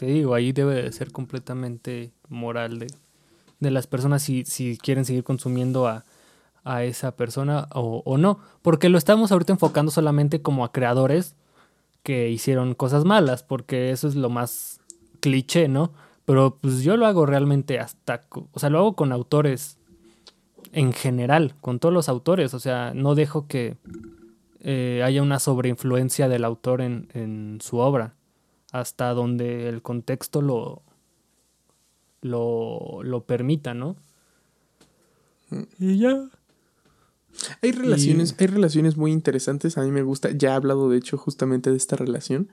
[0.00, 2.86] Te digo, ahí debe de ser completamente moral de,
[3.58, 6.06] de las personas si, si quieren seguir consumiendo a,
[6.64, 8.38] a esa persona o, o, no.
[8.62, 11.36] Porque lo estamos ahorita enfocando solamente como a creadores
[12.02, 14.80] que hicieron cosas malas, porque eso es lo más
[15.20, 15.92] cliché, ¿no?
[16.24, 18.22] Pero pues yo lo hago realmente hasta,
[18.52, 19.76] o sea, lo hago con autores
[20.72, 23.76] en general, con todos los autores, o sea, no dejo que
[24.60, 28.14] eh, haya una sobreinfluencia del autor en, en, su obra,
[28.72, 30.82] hasta donde el contexto lo,
[32.22, 33.96] lo, lo permita, ¿no?
[35.50, 35.62] Mm.
[35.78, 36.28] Y ya.
[37.62, 39.78] Hay relaciones, hay relaciones muy interesantes.
[39.78, 40.30] A mí me gusta.
[40.32, 42.52] Ya he hablado, de hecho, justamente de esta relación.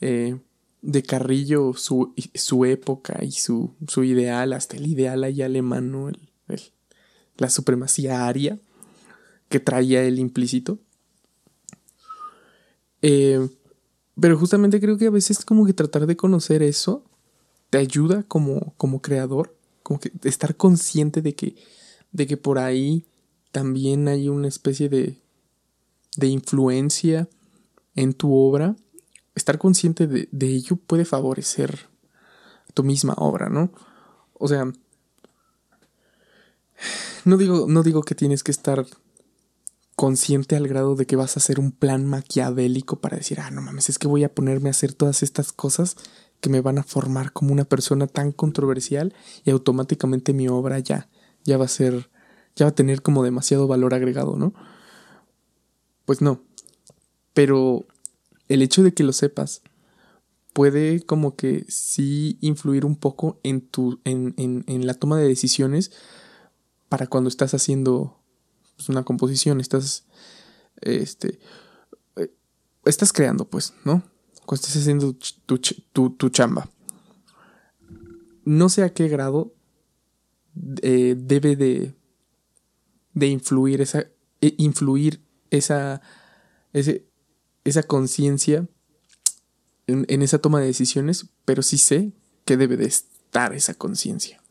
[0.00, 0.38] Eh,
[0.80, 6.08] de Carrillo, su, su época y su, su, ideal, hasta el ideal ahí alemán, ¿no?
[6.08, 6.18] El,
[7.36, 8.58] la supremacía aria
[9.48, 10.78] que traía el implícito.
[13.02, 13.48] Eh,
[14.20, 17.04] pero justamente creo que a veces como que tratar de conocer eso
[17.70, 21.56] te ayuda como, como creador, como que estar consciente de que,
[22.12, 23.04] de que por ahí
[23.52, 25.18] también hay una especie de,
[26.16, 27.28] de influencia
[27.94, 28.76] en tu obra,
[29.34, 31.88] estar consciente de, de, ello puede favorecer
[32.74, 33.72] tu misma obra, ¿no?
[34.34, 34.70] O sea,
[37.24, 38.86] no digo, no digo que tienes que estar
[39.98, 43.62] consciente al grado de que vas a hacer un plan maquiavélico para decir, ah, no
[43.62, 45.96] mames, es que voy a ponerme a hacer todas estas cosas
[46.40, 49.12] que me van a formar como una persona tan controversial
[49.44, 51.08] y automáticamente mi obra ya,
[51.42, 52.10] ya va a ser
[52.54, 54.54] ya va a tener como demasiado valor agregado, ¿no?
[56.04, 56.42] Pues no.
[57.34, 57.84] Pero
[58.48, 59.62] el hecho de que lo sepas
[60.52, 64.00] puede como que sí influir un poco en tu.
[64.04, 65.90] en, en, la toma de decisiones
[66.88, 68.17] para cuando estás haciendo
[68.78, 69.60] pues, una composición.
[69.60, 70.06] Estás.
[70.80, 71.38] Este.
[72.16, 72.32] Eh,
[72.86, 74.02] estás creando, pues, ¿no?
[74.46, 75.14] Cuando estás haciendo
[75.44, 76.70] tu, tu, tu chamba.
[78.46, 79.52] No sé a qué grado
[80.80, 81.98] eh, debe de
[83.18, 84.06] de influir esa,
[84.40, 85.20] e influir
[85.50, 86.00] esa,
[86.72, 88.68] esa conciencia
[89.86, 92.12] en, esa toma de decisiones, pero sí sé
[92.44, 94.42] que debe de estar esa conciencia.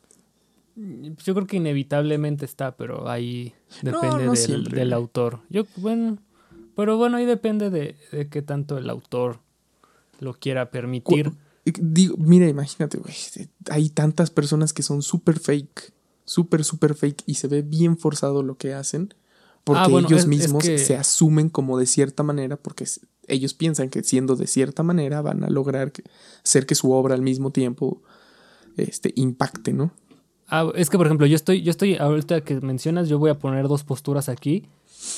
[1.24, 3.52] Yo creo que inevitablemente está, pero ahí
[3.82, 4.28] depende
[4.70, 5.40] del, autor.
[5.48, 6.18] Yo, bueno,
[6.76, 9.40] pero bueno, ahí depende de, de qué tanto el autor
[10.20, 11.32] lo quiera permitir.
[11.64, 13.14] Digo, mira, imagínate, güey,
[13.70, 15.92] hay tantas personas que son súper fake
[16.28, 19.14] súper, súper fake y se ve bien forzado lo que hacen.
[19.64, 22.86] Porque ah, ellos mismos se asumen como de cierta manera, porque
[23.26, 25.92] ellos piensan que siendo de cierta manera van a lograr
[26.42, 28.00] hacer que su obra al mismo tiempo
[28.78, 29.92] este, impacte, ¿no?
[30.48, 33.38] Ah, es que, por ejemplo, yo estoy, yo estoy, ahorita que mencionas, yo voy a
[33.38, 34.64] poner dos posturas aquí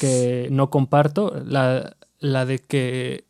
[0.00, 1.40] que no comparto.
[1.44, 3.24] La, la de que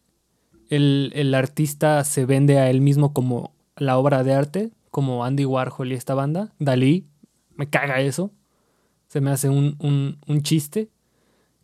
[0.71, 5.45] el, el, artista se vende a él mismo como la obra de arte, como Andy
[5.45, 7.07] Warhol y esta banda, Dalí,
[7.55, 8.33] me caga eso.
[9.09, 9.77] Se me hace un,
[10.27, 10.89] un, chiste.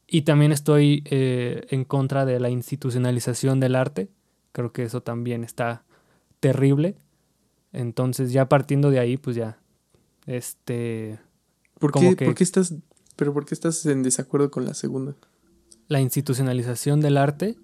[0.07, 4.11] Y también estoy eh, en contra de la institucionalización del arte.
[4.53, 5.84] Creo que eso también está
[6.41, 6.97] terrible.
[7.72, 9.59] Entonces, ya partiendo de ahí, pues ya.
[10.27, 11.18] Este.
[11.79, 12.74] ¿Por qué, estás.
[13.16, 15.14] Pero por qué estás en desacuerdo con la segunda?
[15.89, 17.57] La institucionalización del arte.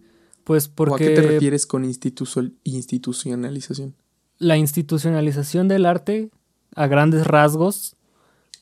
[0.45, 0.93] Pues porque.
[0.93, 3.95] ¿O a qué te refieres con institucionalización?
[4.39, 6.31] La institucionalización del arte,
[6.75, 7.97] a grandes rasgos,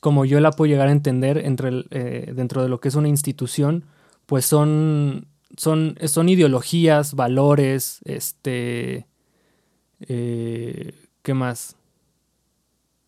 [0.01, 3.07] como yo la puedo llegar a entender entre eh, dentro de lo que es una
[3.07, 3.85] institución,
[4.25, 5.27] pues son,
[5.57, 9.05] son, son ideologías, valores, este,
[10.01, 11.75] eh, ¿qué más?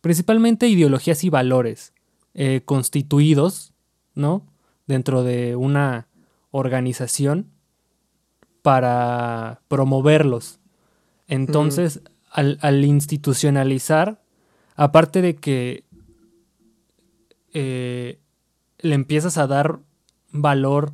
[0.04, 1.94] Principalmente ideologías y valores
[2.34, 3.72] eh, constituidos,
[4.16, 4.46] ¿no?
[4.86, 6.10] Dentro de una
[6.52, 7.48] organización
[8.62, 10.60] para promoverlos.
[11.30, 14.22] Entonces, al, al institucionalizar,
[14.76, 15.86] aparte de que
[17.54, 18.20] eh,
[18.80, 19.80] le empiezas a dar
[20.34, 20.92] valor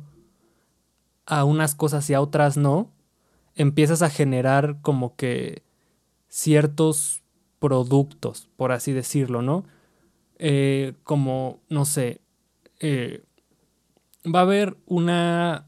[1.26, 2.92] a unas cosas y a otras no,
[3.56, 5.64] empiezas a generar como que
[6.28, 7.19] ciertos
[7.60, 9.64] productos, por así decirlo, ¿no?
[10.38, 12.20] Eh, como, no sé,
[12.80, 13.22] eh,
[14.26, 15.66] va a haber una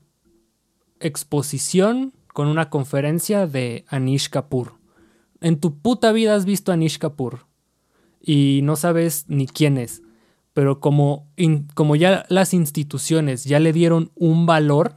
[0.99, 4.75] exposición con una conferencia de Anish Kapoor.
[5.41, 7.47] En tu puta vida has visto a Anish Kapoor
[8.21, 10.03] y no sabes ni quién es,
[10.55, 11.29] pero como,
[11.75, 14.97] como ya las instituciones ya le dieron un valor,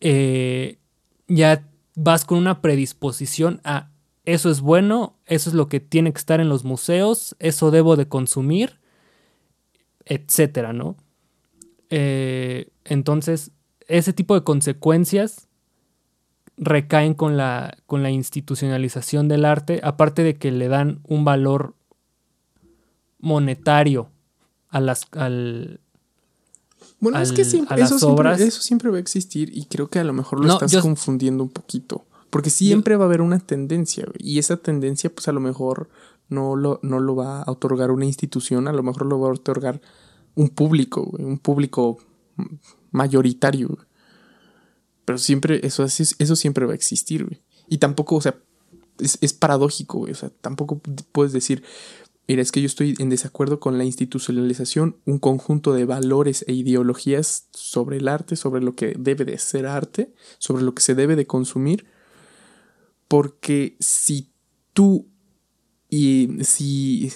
[0.00, 0.78] eh,
[1.28, 3.90] ya vas con una predisposición a
[4.24, 7.96] eso es bueno, eso es lo que tiene que estar en los museos, eso debo
[7.96, 8.80] de consumir,
[10.04, 10.96] etcétera, ¿no?
[11.88, 13.52] Eh, entonces,
[13.88, 15.48] ese tipo de consecuencias
[16.56, 21.74] recaen con la, con la institucionalización del arte, aparte de que le dan un valor
[23.18, 24.10] monetario
[24.68, 25.80] a las, al,
[27.00, 30.04] bueno, es que siempre, eso, siempre, eso siempre va a existir y creo que a
[30.04, 32.04] lo mejor lo estás confundiendo un poquito.
[32.30, 35.88] Porque siempre va a haber una tendencia, y esa tendencia, pues a lo mejor
[36.28, 39.32] no lo, no lo va a otorgar una institución, a lo mejor lo va a
[39.32, 39.80] otorgar
[40.36, 41.98] un público, un público
[42.92, 43.78] mayoritario.
[45.04, 47.42] Pero siempre, eso, eso siempre va a existir, güey.
[47.68, 48.38] Y tampoco, o sea,
[48.98, 50.12] es, es paradójico, güey.
[50.12, 50.80] O sea, tampoco
[51.12, 51.64] puedes decir,
[52.28, 56.52] mira, es que yo estoy en desacuerdo con la institucionalización, un conjunto de valores e
[56.52, 60.94] ideologías sobre el arte, sobre lo que debe de ser arte, sobre lo que se
[60.94, 61.86] debe de consumir,
[63.10, 64.30] porque si
[64.72, 65.08] tú
[65.88, 67.12] y si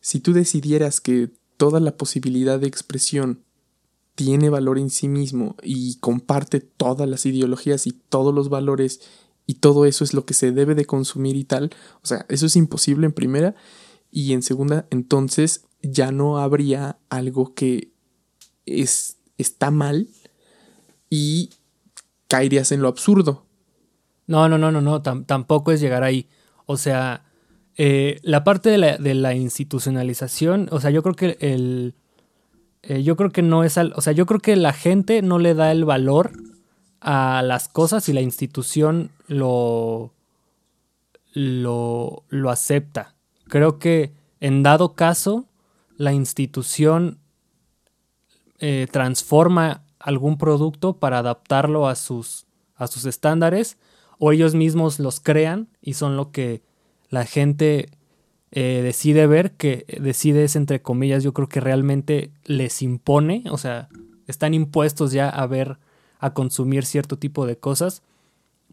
[0.00, 3.44] si tú decidieras que toda la posibilidad de expresión
[4.14, 9.02] tiene valor en sí mismo y comparte todas las ideologías y todos los valores
[9.46, 12.46] y todo eso es lo que se debe de consumir y tal, o sea, eso
[12.46, 13.54] es imposible en primera
[14.10, 17.92] y en segunda, entonces ya no habría algo que
[18.64, 20.08] es, está mal
[21.10, 21.50] y
[22.28, 23.45] caerías en lo absurdo.
[24.26, 26.28] No, no, no, no, no, tampoco es llegar ahí.
[26.66, 27.22] O sea,
[27.76, 31.94] eh, la parte de la, de la, institucionalización, o sea, yo creo que el...
[32.82, 33.78] Eh, yo creo que no es...
[33.78, 36.32] Al, o sea, yo creo que la gente no le da el valor
[37.00, 40.12] a las cosas y la institución lo,
[41.32, 43.14] lo, lo acepta.
[43.48, 45.46] Creo que en dado caso,
[45.96, 47.18] la institución
[48.58, 53.78] eh, transforma algún producto para adaptarlo a sus, a sus estándares
[54.18, 56.62] o ellos mismos los crean y son lo que
[57.10, 57.90] la gente
[58.52, 63.58] eh, decide ver, que decide es entre comillas, yo creo que realmente les impone, o
[63.58, 63.88] sea,
[64.26, 65.78] están impuestos ya a ver,
[66.18, 68.02] a consumir cierto tipo de cosas.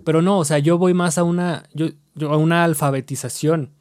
[0.03, 1.87] Pero no, o sea, yo voy más a una, yo,
[2.21, 3.71] a una alfabetización,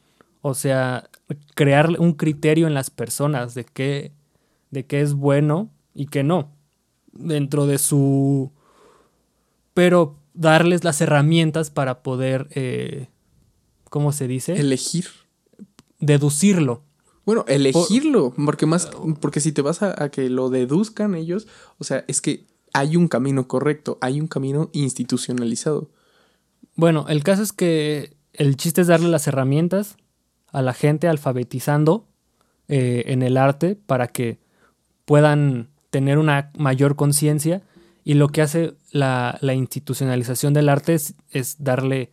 [0.41, 1.09] o sea,
[1.55, 4.13] crear un criterio en las personas de qué,
[4.71, 6.51] de qué es bueno y qué no,
[7.13, 8.51] dentro de su...
[9.75, 13.09] Pero darles las herramientas para poder, eh,
[13.91, 14.55] ¿cómo se dice?
[14.55, 15.07] Elegir.
[15.99, 16.83] Deducirlo.
[17.24, 21.47] Bueno, elegirlo, porque más, porque si te vas a, que lo deduzcan ellos,
[21.78, 25.91] o sea, es que hay un camino correcto, hay un camino institucionalizado.
[26.74, 29.97] Bueno, el caso es que el chiste es darle las herramientas
[30.49, 32.09] a la gente alfabetizando
[32.66, 34.41] eh, en el arte para que
[35.05, 37.62] puedan tener una mayor conciencia
[38.05, 42.12] y lo que hace la, institucionalización del arte es, darle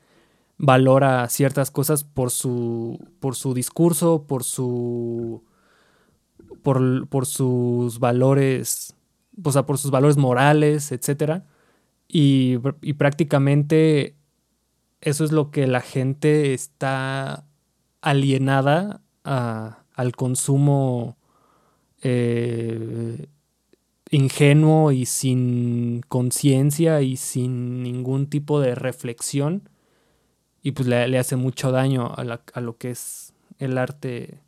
[0.57, 5.43] valor a ciertas cosas por su, por su discurso, por su.
[6.61, 8.95] por, por sus valores.
[9.43, 11.43] O sea, por sus valores morales, etc.
[12.07, 12.57] Y,
[12.97, 14.15] prácticamente
[15.01, 17.45] eso es lo que la gente está
[18.01, 21.17] alienada al consumo
[22.01, 23.27] eh,
[24.09, 29.69] ingenuo y sin conciencia y sin ningún tipo de reflexión
[30.61, 34.39] y pues le, hace mucho daño a, lo que es el arte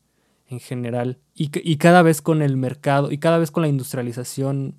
[0.47, 4.76] en general y, y, cada vez con el mercado y cada vez con la industrialización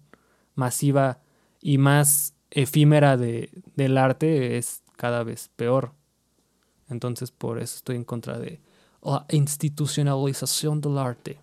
[0.55, 1.21] masiva
[1.61, 5.93] y más efímera de, del arte es cada vez peor.
[6.89, 8.61] Entonces por eso estoy en contra de
[9.03, 11.39] la institucionalización del arte.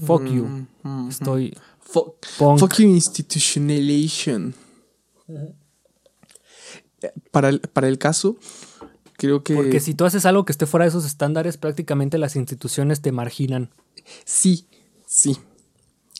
[0.00, 0.44] Fuck you.
[0.44, 1.56] Mm, mm, Estoy.
[1.80, 4.54] Fuck, you, institutionalization.
[7.30, 8.36] Para el, para el caso,
[9.16, 9.54] creo que.
[9.54, 13.12] Porque si tú haces algo que esté fuera de esos estándares, prácticamente las instituciones te
[13.12, 13.70] marginan.
[14.24, 14.68] Sí,
[15.06, 15.36] sí.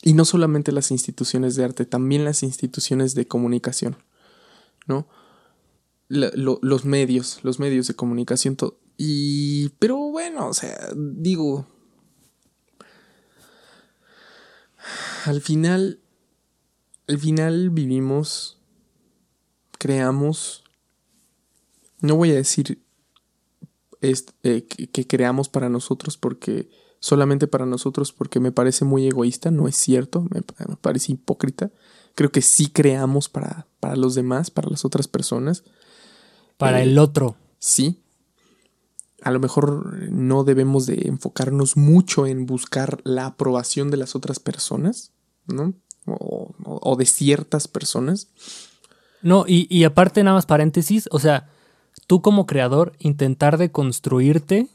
[0.03, 3.97] Y no solamente las instituciones de arte, también las instituciones de comunicación.
[4.85, 5.07] ¿No?
[6.09, 8.57] los medios, los medios de comunicación.
[8.97, 9.69] Y.
[9.79, 11.65] Pero bueno, o sea, digo
[15.25, 15.99] al final,
[17.07, 18.57] al final vivimos,
[19.77, 20.63] creamos,
[21.99, 22.81] no voy a decir
[24.01, 26.69] eh, que, creamos para nosotros porque
[26.99, 30.41] solamente para nosotros porque me parece muy egoísta, no es cierto, me,
[30.81, 31.71] parece hipócrita.
[32.15, 35.63] Creo que sí creamos para, para, los demás, para las otras personas.
[36.57, 37.37] Para el otro.
[37.57, 38.02] Sí,
[39.23, 44.39] a lo mejor no debemos de enfocarnos mucho en buscar la aprobación de las otras
[44.39, 45.11] personas,
[45.47, 45.73] ¿no?
[46.05, 48.27] O, de ciertas personas.
[49.21, 51.49] No, y, y, aparte nada más paréntesis, o sea,
[52.07, 54.67] tú como creador intentar de construirte,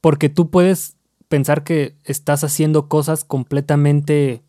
[0.00, 0.96] porque tú puedes
[1.28, 4.42] pensar que estás haciendo cosas completamente...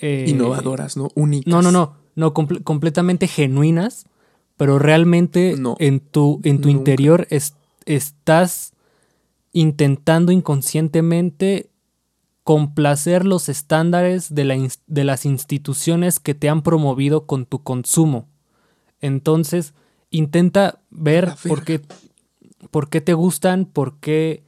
[0.00, 1.08] Eh, Innovadoras, ¿no?
[1.16, 1.52] Únicas.
[1.52, 4.06] No, no, no, no, completamente genuinas,
[4.56, 7.54] pero realmente en tu, en tu interior es
[7.86, 8.72] estás
[9.52, 11.70] intentando inconscientemente
[12.42, 18.28] complacer los estándares de, de, las instituciones que te han promovido con tu consumo.
[19.00, 19.74] Entonces,
[20.10, 21.80] intenta ver por qué,
[22.70, 24.44] por qué te gustan, por qué,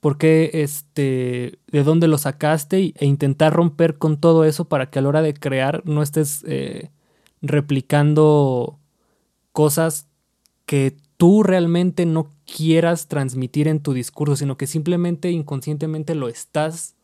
[0.00, 4.98] por qué este, de dónde lo sacaste e intentar romper con todo eso para que
[4.98, 6.90] a la hora de crear no estés eh,
[7.40, 8.78] replicando
[9.52, 10.06] cosas
[10.66, 16.96] que tú realmente no quieras transmitir en tu discurso, sino que simplemente inconscientemente lo estás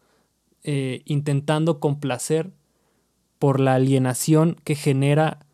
[0.64, 2.50] eh, intentando complacer
[3.38, 5.46] por la alienación que genera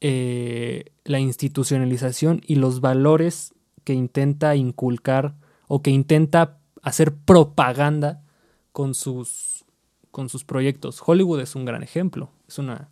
[0.00, 5.36] eh, la institucionalización y los valores que intenta inculcar
[5.68, 8.20] o que intenta hacer propaganda
[8.72, 9.64] con sus,
[10.10, 11.00] con sus proyectos.
[11.06, 12.30] Hollywood es un gran ejemplo.
[12.48, 12.88] Es una.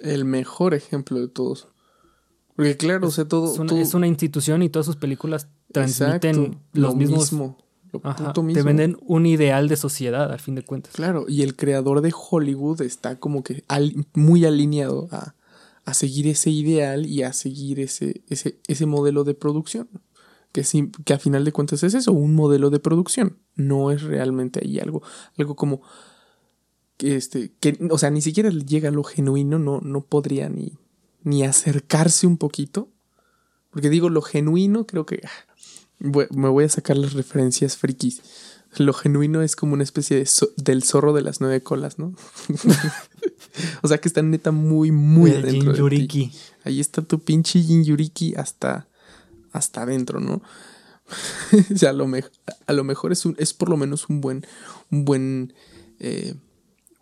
[0.00, 1.66] El mejor ejemplo de todos.
[2.56, 7.32] Porque claro, o sea, todo es, una, institución y todas sus películas transmiten los mismos.
[7.32, 7.56] Mismo,
[8.52, 10.92] Te venden un ideal de sociedad, al fin de cuentas.
[10.94, 13.64] Claro, y el creador de Hollywood está como que
[14.12, 15.34] muy alineado a,
[15.84, 19.88] a, seguir ese ideal y a seguir ese, ese, ese modelo de producción.
[20.52, 20.62] Que,
[21.06, 23.38] que a final de cuentas es eso, un modelo de producción.
[23.56, 25.02] No es realmente ahí algo,
[25.38, 25.80] algo como
[26.98, 30.74] que este, que, o sea, ni siquiera llega a lo genuino, no, no podría ni,
[31.24, 32.88] ni acercarse un poquito.
[33.70, 35.54] Porque digo, lo genuino, creo que ah,
[35.98, 38.22] me voy a sacar las referencias frikis.
[38.78, 42.14] Lo genuino es como una especie de del zorro de las nueve colas, ¿no?
[43.82, 45.88] o sea que está neta muy, muy adentro.
[45.88, 46.32] De ti.
[46.64, 48.88] Ahí está tu pinche Jinjuriki hasta,
[49.52, 50.42] hasta adentro, ¿no?
[51.74, 52.08] o sea, a lo,
[52.66, 54.46] a lo mejor es, un, es por lo menos un buen,
[54.90, 55.54] un buen,
[55.98, 56.34] eh,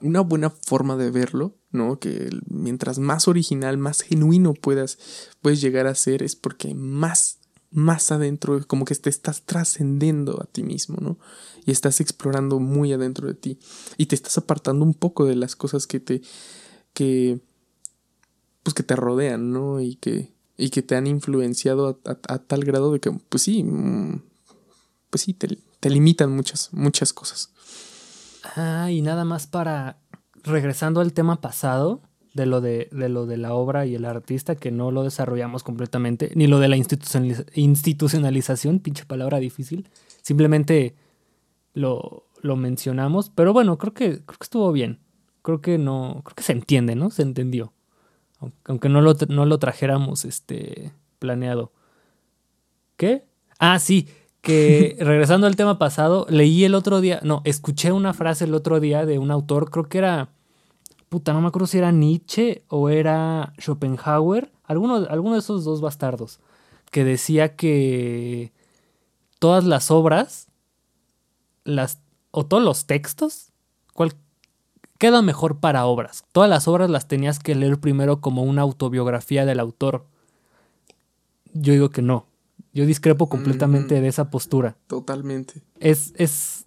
[0.00, 1.98] una buena forma de verlo ¿no?
[1.98, 4.98] Que mientras más original, más genuino puedas,
[5.40, 7.38] puedes llegar a ser, es porque más,
[7.70, 11.18] más adentro, como que te estás trascendiendo a ti mismo, ¿no?
[11.64, 13.58] Y estás explorando muy adentro de ti.
[13.96, 16.22] Y te estás apartando un poco de las cosas que te,
[16.92, 17.40] que,
[18.62, 19.80] pues que te rodean, ¿no?
[19.80, 24.22] Y que, y que te han influenciado a, tal grado de que, pues sí, mm,
[25.10, 27.50] pues sí, te, te limitan muchas, muchas cosas.
[28.56, 29.98] Ah, y nada más para
[30.45, 32.01] regresando al tema pasado,
[32.34, 36.30] de lo de, lo de la obra y el artista, que no lo desarrollamos completamente,
[36.34, 39.88] ni lo de la institucionalización, pinche palabra difícil,
[40.22, 40.95] simplemente
[41.74, 45.01] lo, lo mencionamos, pero bueno, creo que, creo que estuvo bien,
[45.43, 47.11] creo que no, creo que se entiende, ¿no?
[47.11, 47.72] Se entendió,
[48.64, 51.72] aunque no lo, no lo trajéramos este, planeado.
[52.97, 53.24] ¿Qué?
[53.59, 54.09] Ah, sí,
[54.41, 58.80] que regresando al tema pasado, leí el otro día, no, escuché una frase el otro
[58.80, 60.30] día de un autor, creo que era,
[61.09, 65.80] puta, no me acuerdo si era Nietzsche o era Schopenhauer, alguno, alguno de esos dos
[65.80, 66.41] bastardos,
[66.91, 68.53] que decía que
[69.38, 70.49] todas las obras,
[71.64, 73.53] las, o todos los textos,
[73.95, 74.14] ¿cuál
[74.99, 76.24] queda mejor para obras?
[76.32, 80.07] Todas las obras las tenías que leer primero como una autobiografía del autor.
[81.53, 82.30] Yo digo que no
[82.72, 84.76] yo discrepo completamente de esa postura.
[84.86, 85.62] Totalmente.
[85.80, 86.64] Es, es,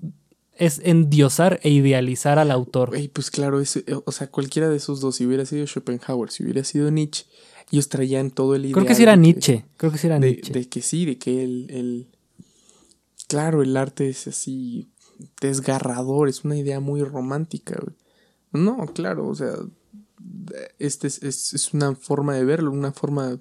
[0.56, 2.92] es endiosar e idealizar al autor.
[3.14, 3.66] pues claro, eh,
[4.06, 7.26] o sea, cualquiera de esos dos, si hubiera sido Schopenhauer, si hubiera sido Nietzsche,
[7.72, 8.74] ellos traían todo el ideal.
[8.74, 10.52] Creo que sí era Nietzsche, creo que sí era Nietzsche.
[10.52, 12.08] De que sí, de que el, el...
[13.28, 14.90] Claro, el arte es así
[15.42, 17.82] desgarrador, es una idea muy romántica,
[18.52, 19.54] No, claro, o sea,
[20.80, 23.40] este es, es, es una forma de verlo, una forma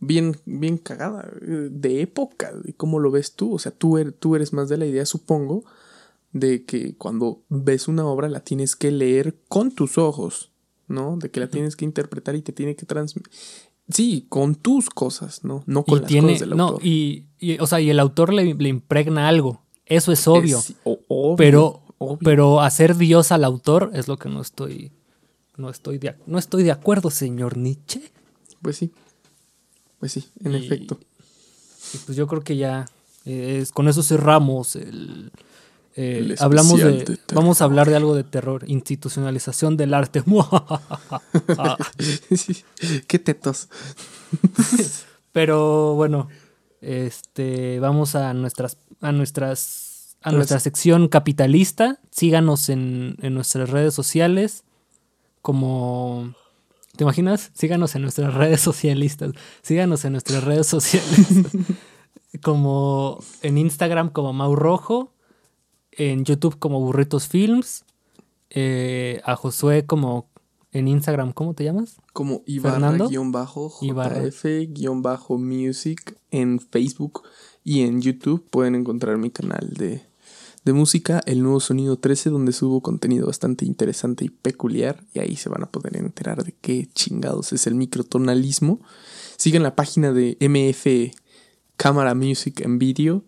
[0.00, 3.54] bien, bien cagada, eh, de época, de cómo lo ves tú.
[3.54, 5.64] O sea, tú, er, tú eres más de la idea, supongo,
[6.32, 10.50] de que cuando ves una obra la tienes que leer con tus ojos,
[10.88, 11.16] ¿no?
[11.16, 13.32] De que la tienes que interpretar y te tiene que transmitir.
[13.88, 15.64] Sí, con tus cosas, ¿no?
[15.66, 16.56] No con las cosas del autor.
[16.56, 17.26] No, y,
[17.58, 19.62] o sea, y el autor le, impregna algo.
[19.84, 20.60] Eso es obvio.
[21.36, 22.18] Pero, Obvio.
[22.24, 24.90] Pero hacer Dios al autor es lo que no estoy.
[25.58, 28.00] No estoy de, no estoy de acuerdo, señor Nietzsche.
[28.62, 28.90] Pues sí.
[30.00, 30.98] Pues sí, en Y- efecto.
[31.94, 32.86] Y pues yo creo que ya
[33.24, 35.30] eh, es, con eso cerramos el.
[35.96, 37.18] eh, El hablamos de.
[37.34, 38.64] Vamos a hablar de algo de terror.
[38.66, 40.22] Institucionalización del arte.
[42.30, 42.64] Sí.
[43.06, 43.68] Qué tetos.
[45.32, 46.28] Pero bueno,
[46.80, 51.98] este vamos a nuestras a nuestras a Las- nuestra sección capitalista.
[52.10, 54.64] Síganos en, en nuestras redes sociales
[55.42, 56.34] como
[57.00, 57.50] ¿Te imaginas?
[57.54, 59.32] Síganos en nuestras redes socialistas.
[59.62, 61.28] Síganos en nuestras redes sociales.
[62.42, 65.14] como en Instagram como Mau Rojo,
[65.92, 67.86] en YouTube como Burritos Films,
[68.50, 70.28] eh, a Josué como
[70.72, 71.96] en Instagram, ¿cómo te llamas?
[72.12, 73.08] Como Ibarra Fernando.
[73.08, 74.22] guion bajo Ibarra.
[74.22, 77.22] JF guion bajo music en Facebook
[77.64, 80.02] y en YouTube pueden encontrar mi canal de,
[80.64, 85.36] de música, El Nuevo Sonido 13, donde subo contenido bastante interesante y peculiar y ahí
[85.36, 88.80] se van a poder enterar de qué chingados es el microtonalismo.
[89.36, 91.16] Sigan la página de MF
[91.76, 93.24] Cámara Music en Video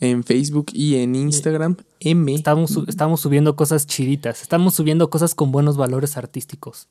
[0.00, 1.76] en Facebook y en Instagram.
[2.00, 2.34] M.
[2.34, 4.42] Estamos, estamos subiendo cosas chiditas.
[4.42, 6.88] Estamos subiendo cosas con buenos valores artísticos.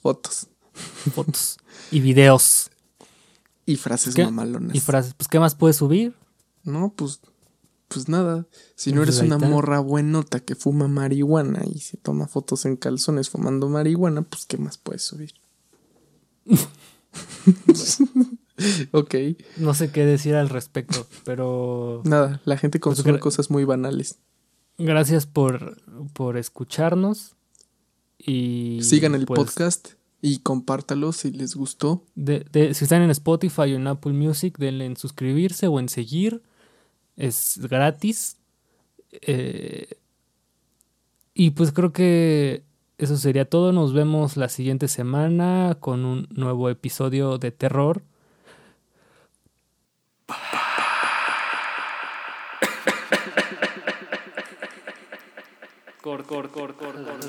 [0.00, 0.48] Fotos
[1.14, 1.58] Fotos
[1.90, 2.70] y videos.
[3.66, 4.24] y frases ¿Qué?
[4.24, 4.74] mamalonas.
[4.74, 5.14] Y frases.
[5.14, 6.14] Pues, ¿qué más puedes subir?
[6.62, 7.20] No, pues,
[7.92, 8.46] pues nada.
[8.76, 12.76] Si no Pues eres una morra buenota que fuma marihuana y se toma fotos en
[12.76, 15.34] calzones fumando marihuana, pues ¿qué más puedes subir?
[18.92, 19.14] ok.
[19.56, 24.18] No sé qué decir al respecto, pero Nada, la gente consume gra- cosas muy banales.
[24.78, 25.76] gracias por,
[26.12, 27.34] por escucharnos.
[28.18, 29.88] Y Sigan el pues, podcast
[30.20, 32.04] y compártalo si les gustó.
[32.14, 35.88] de- de- si están en Spotify o en Apple Music, denle en suscribirse o en
[35.88, 36.42] seguir.
[37.20, 38.38] Es gratis.
[39.12, 39.90] Eh,
[41.34, 42.62] y pues creo que
[42.96, 43.72] eso sería todo.
[43.72, 48.02] Nos vemos la siguiente semana con un nuevo episodio de terror.
[56.00, 57.20] Cor, cor, cor, cor, cor.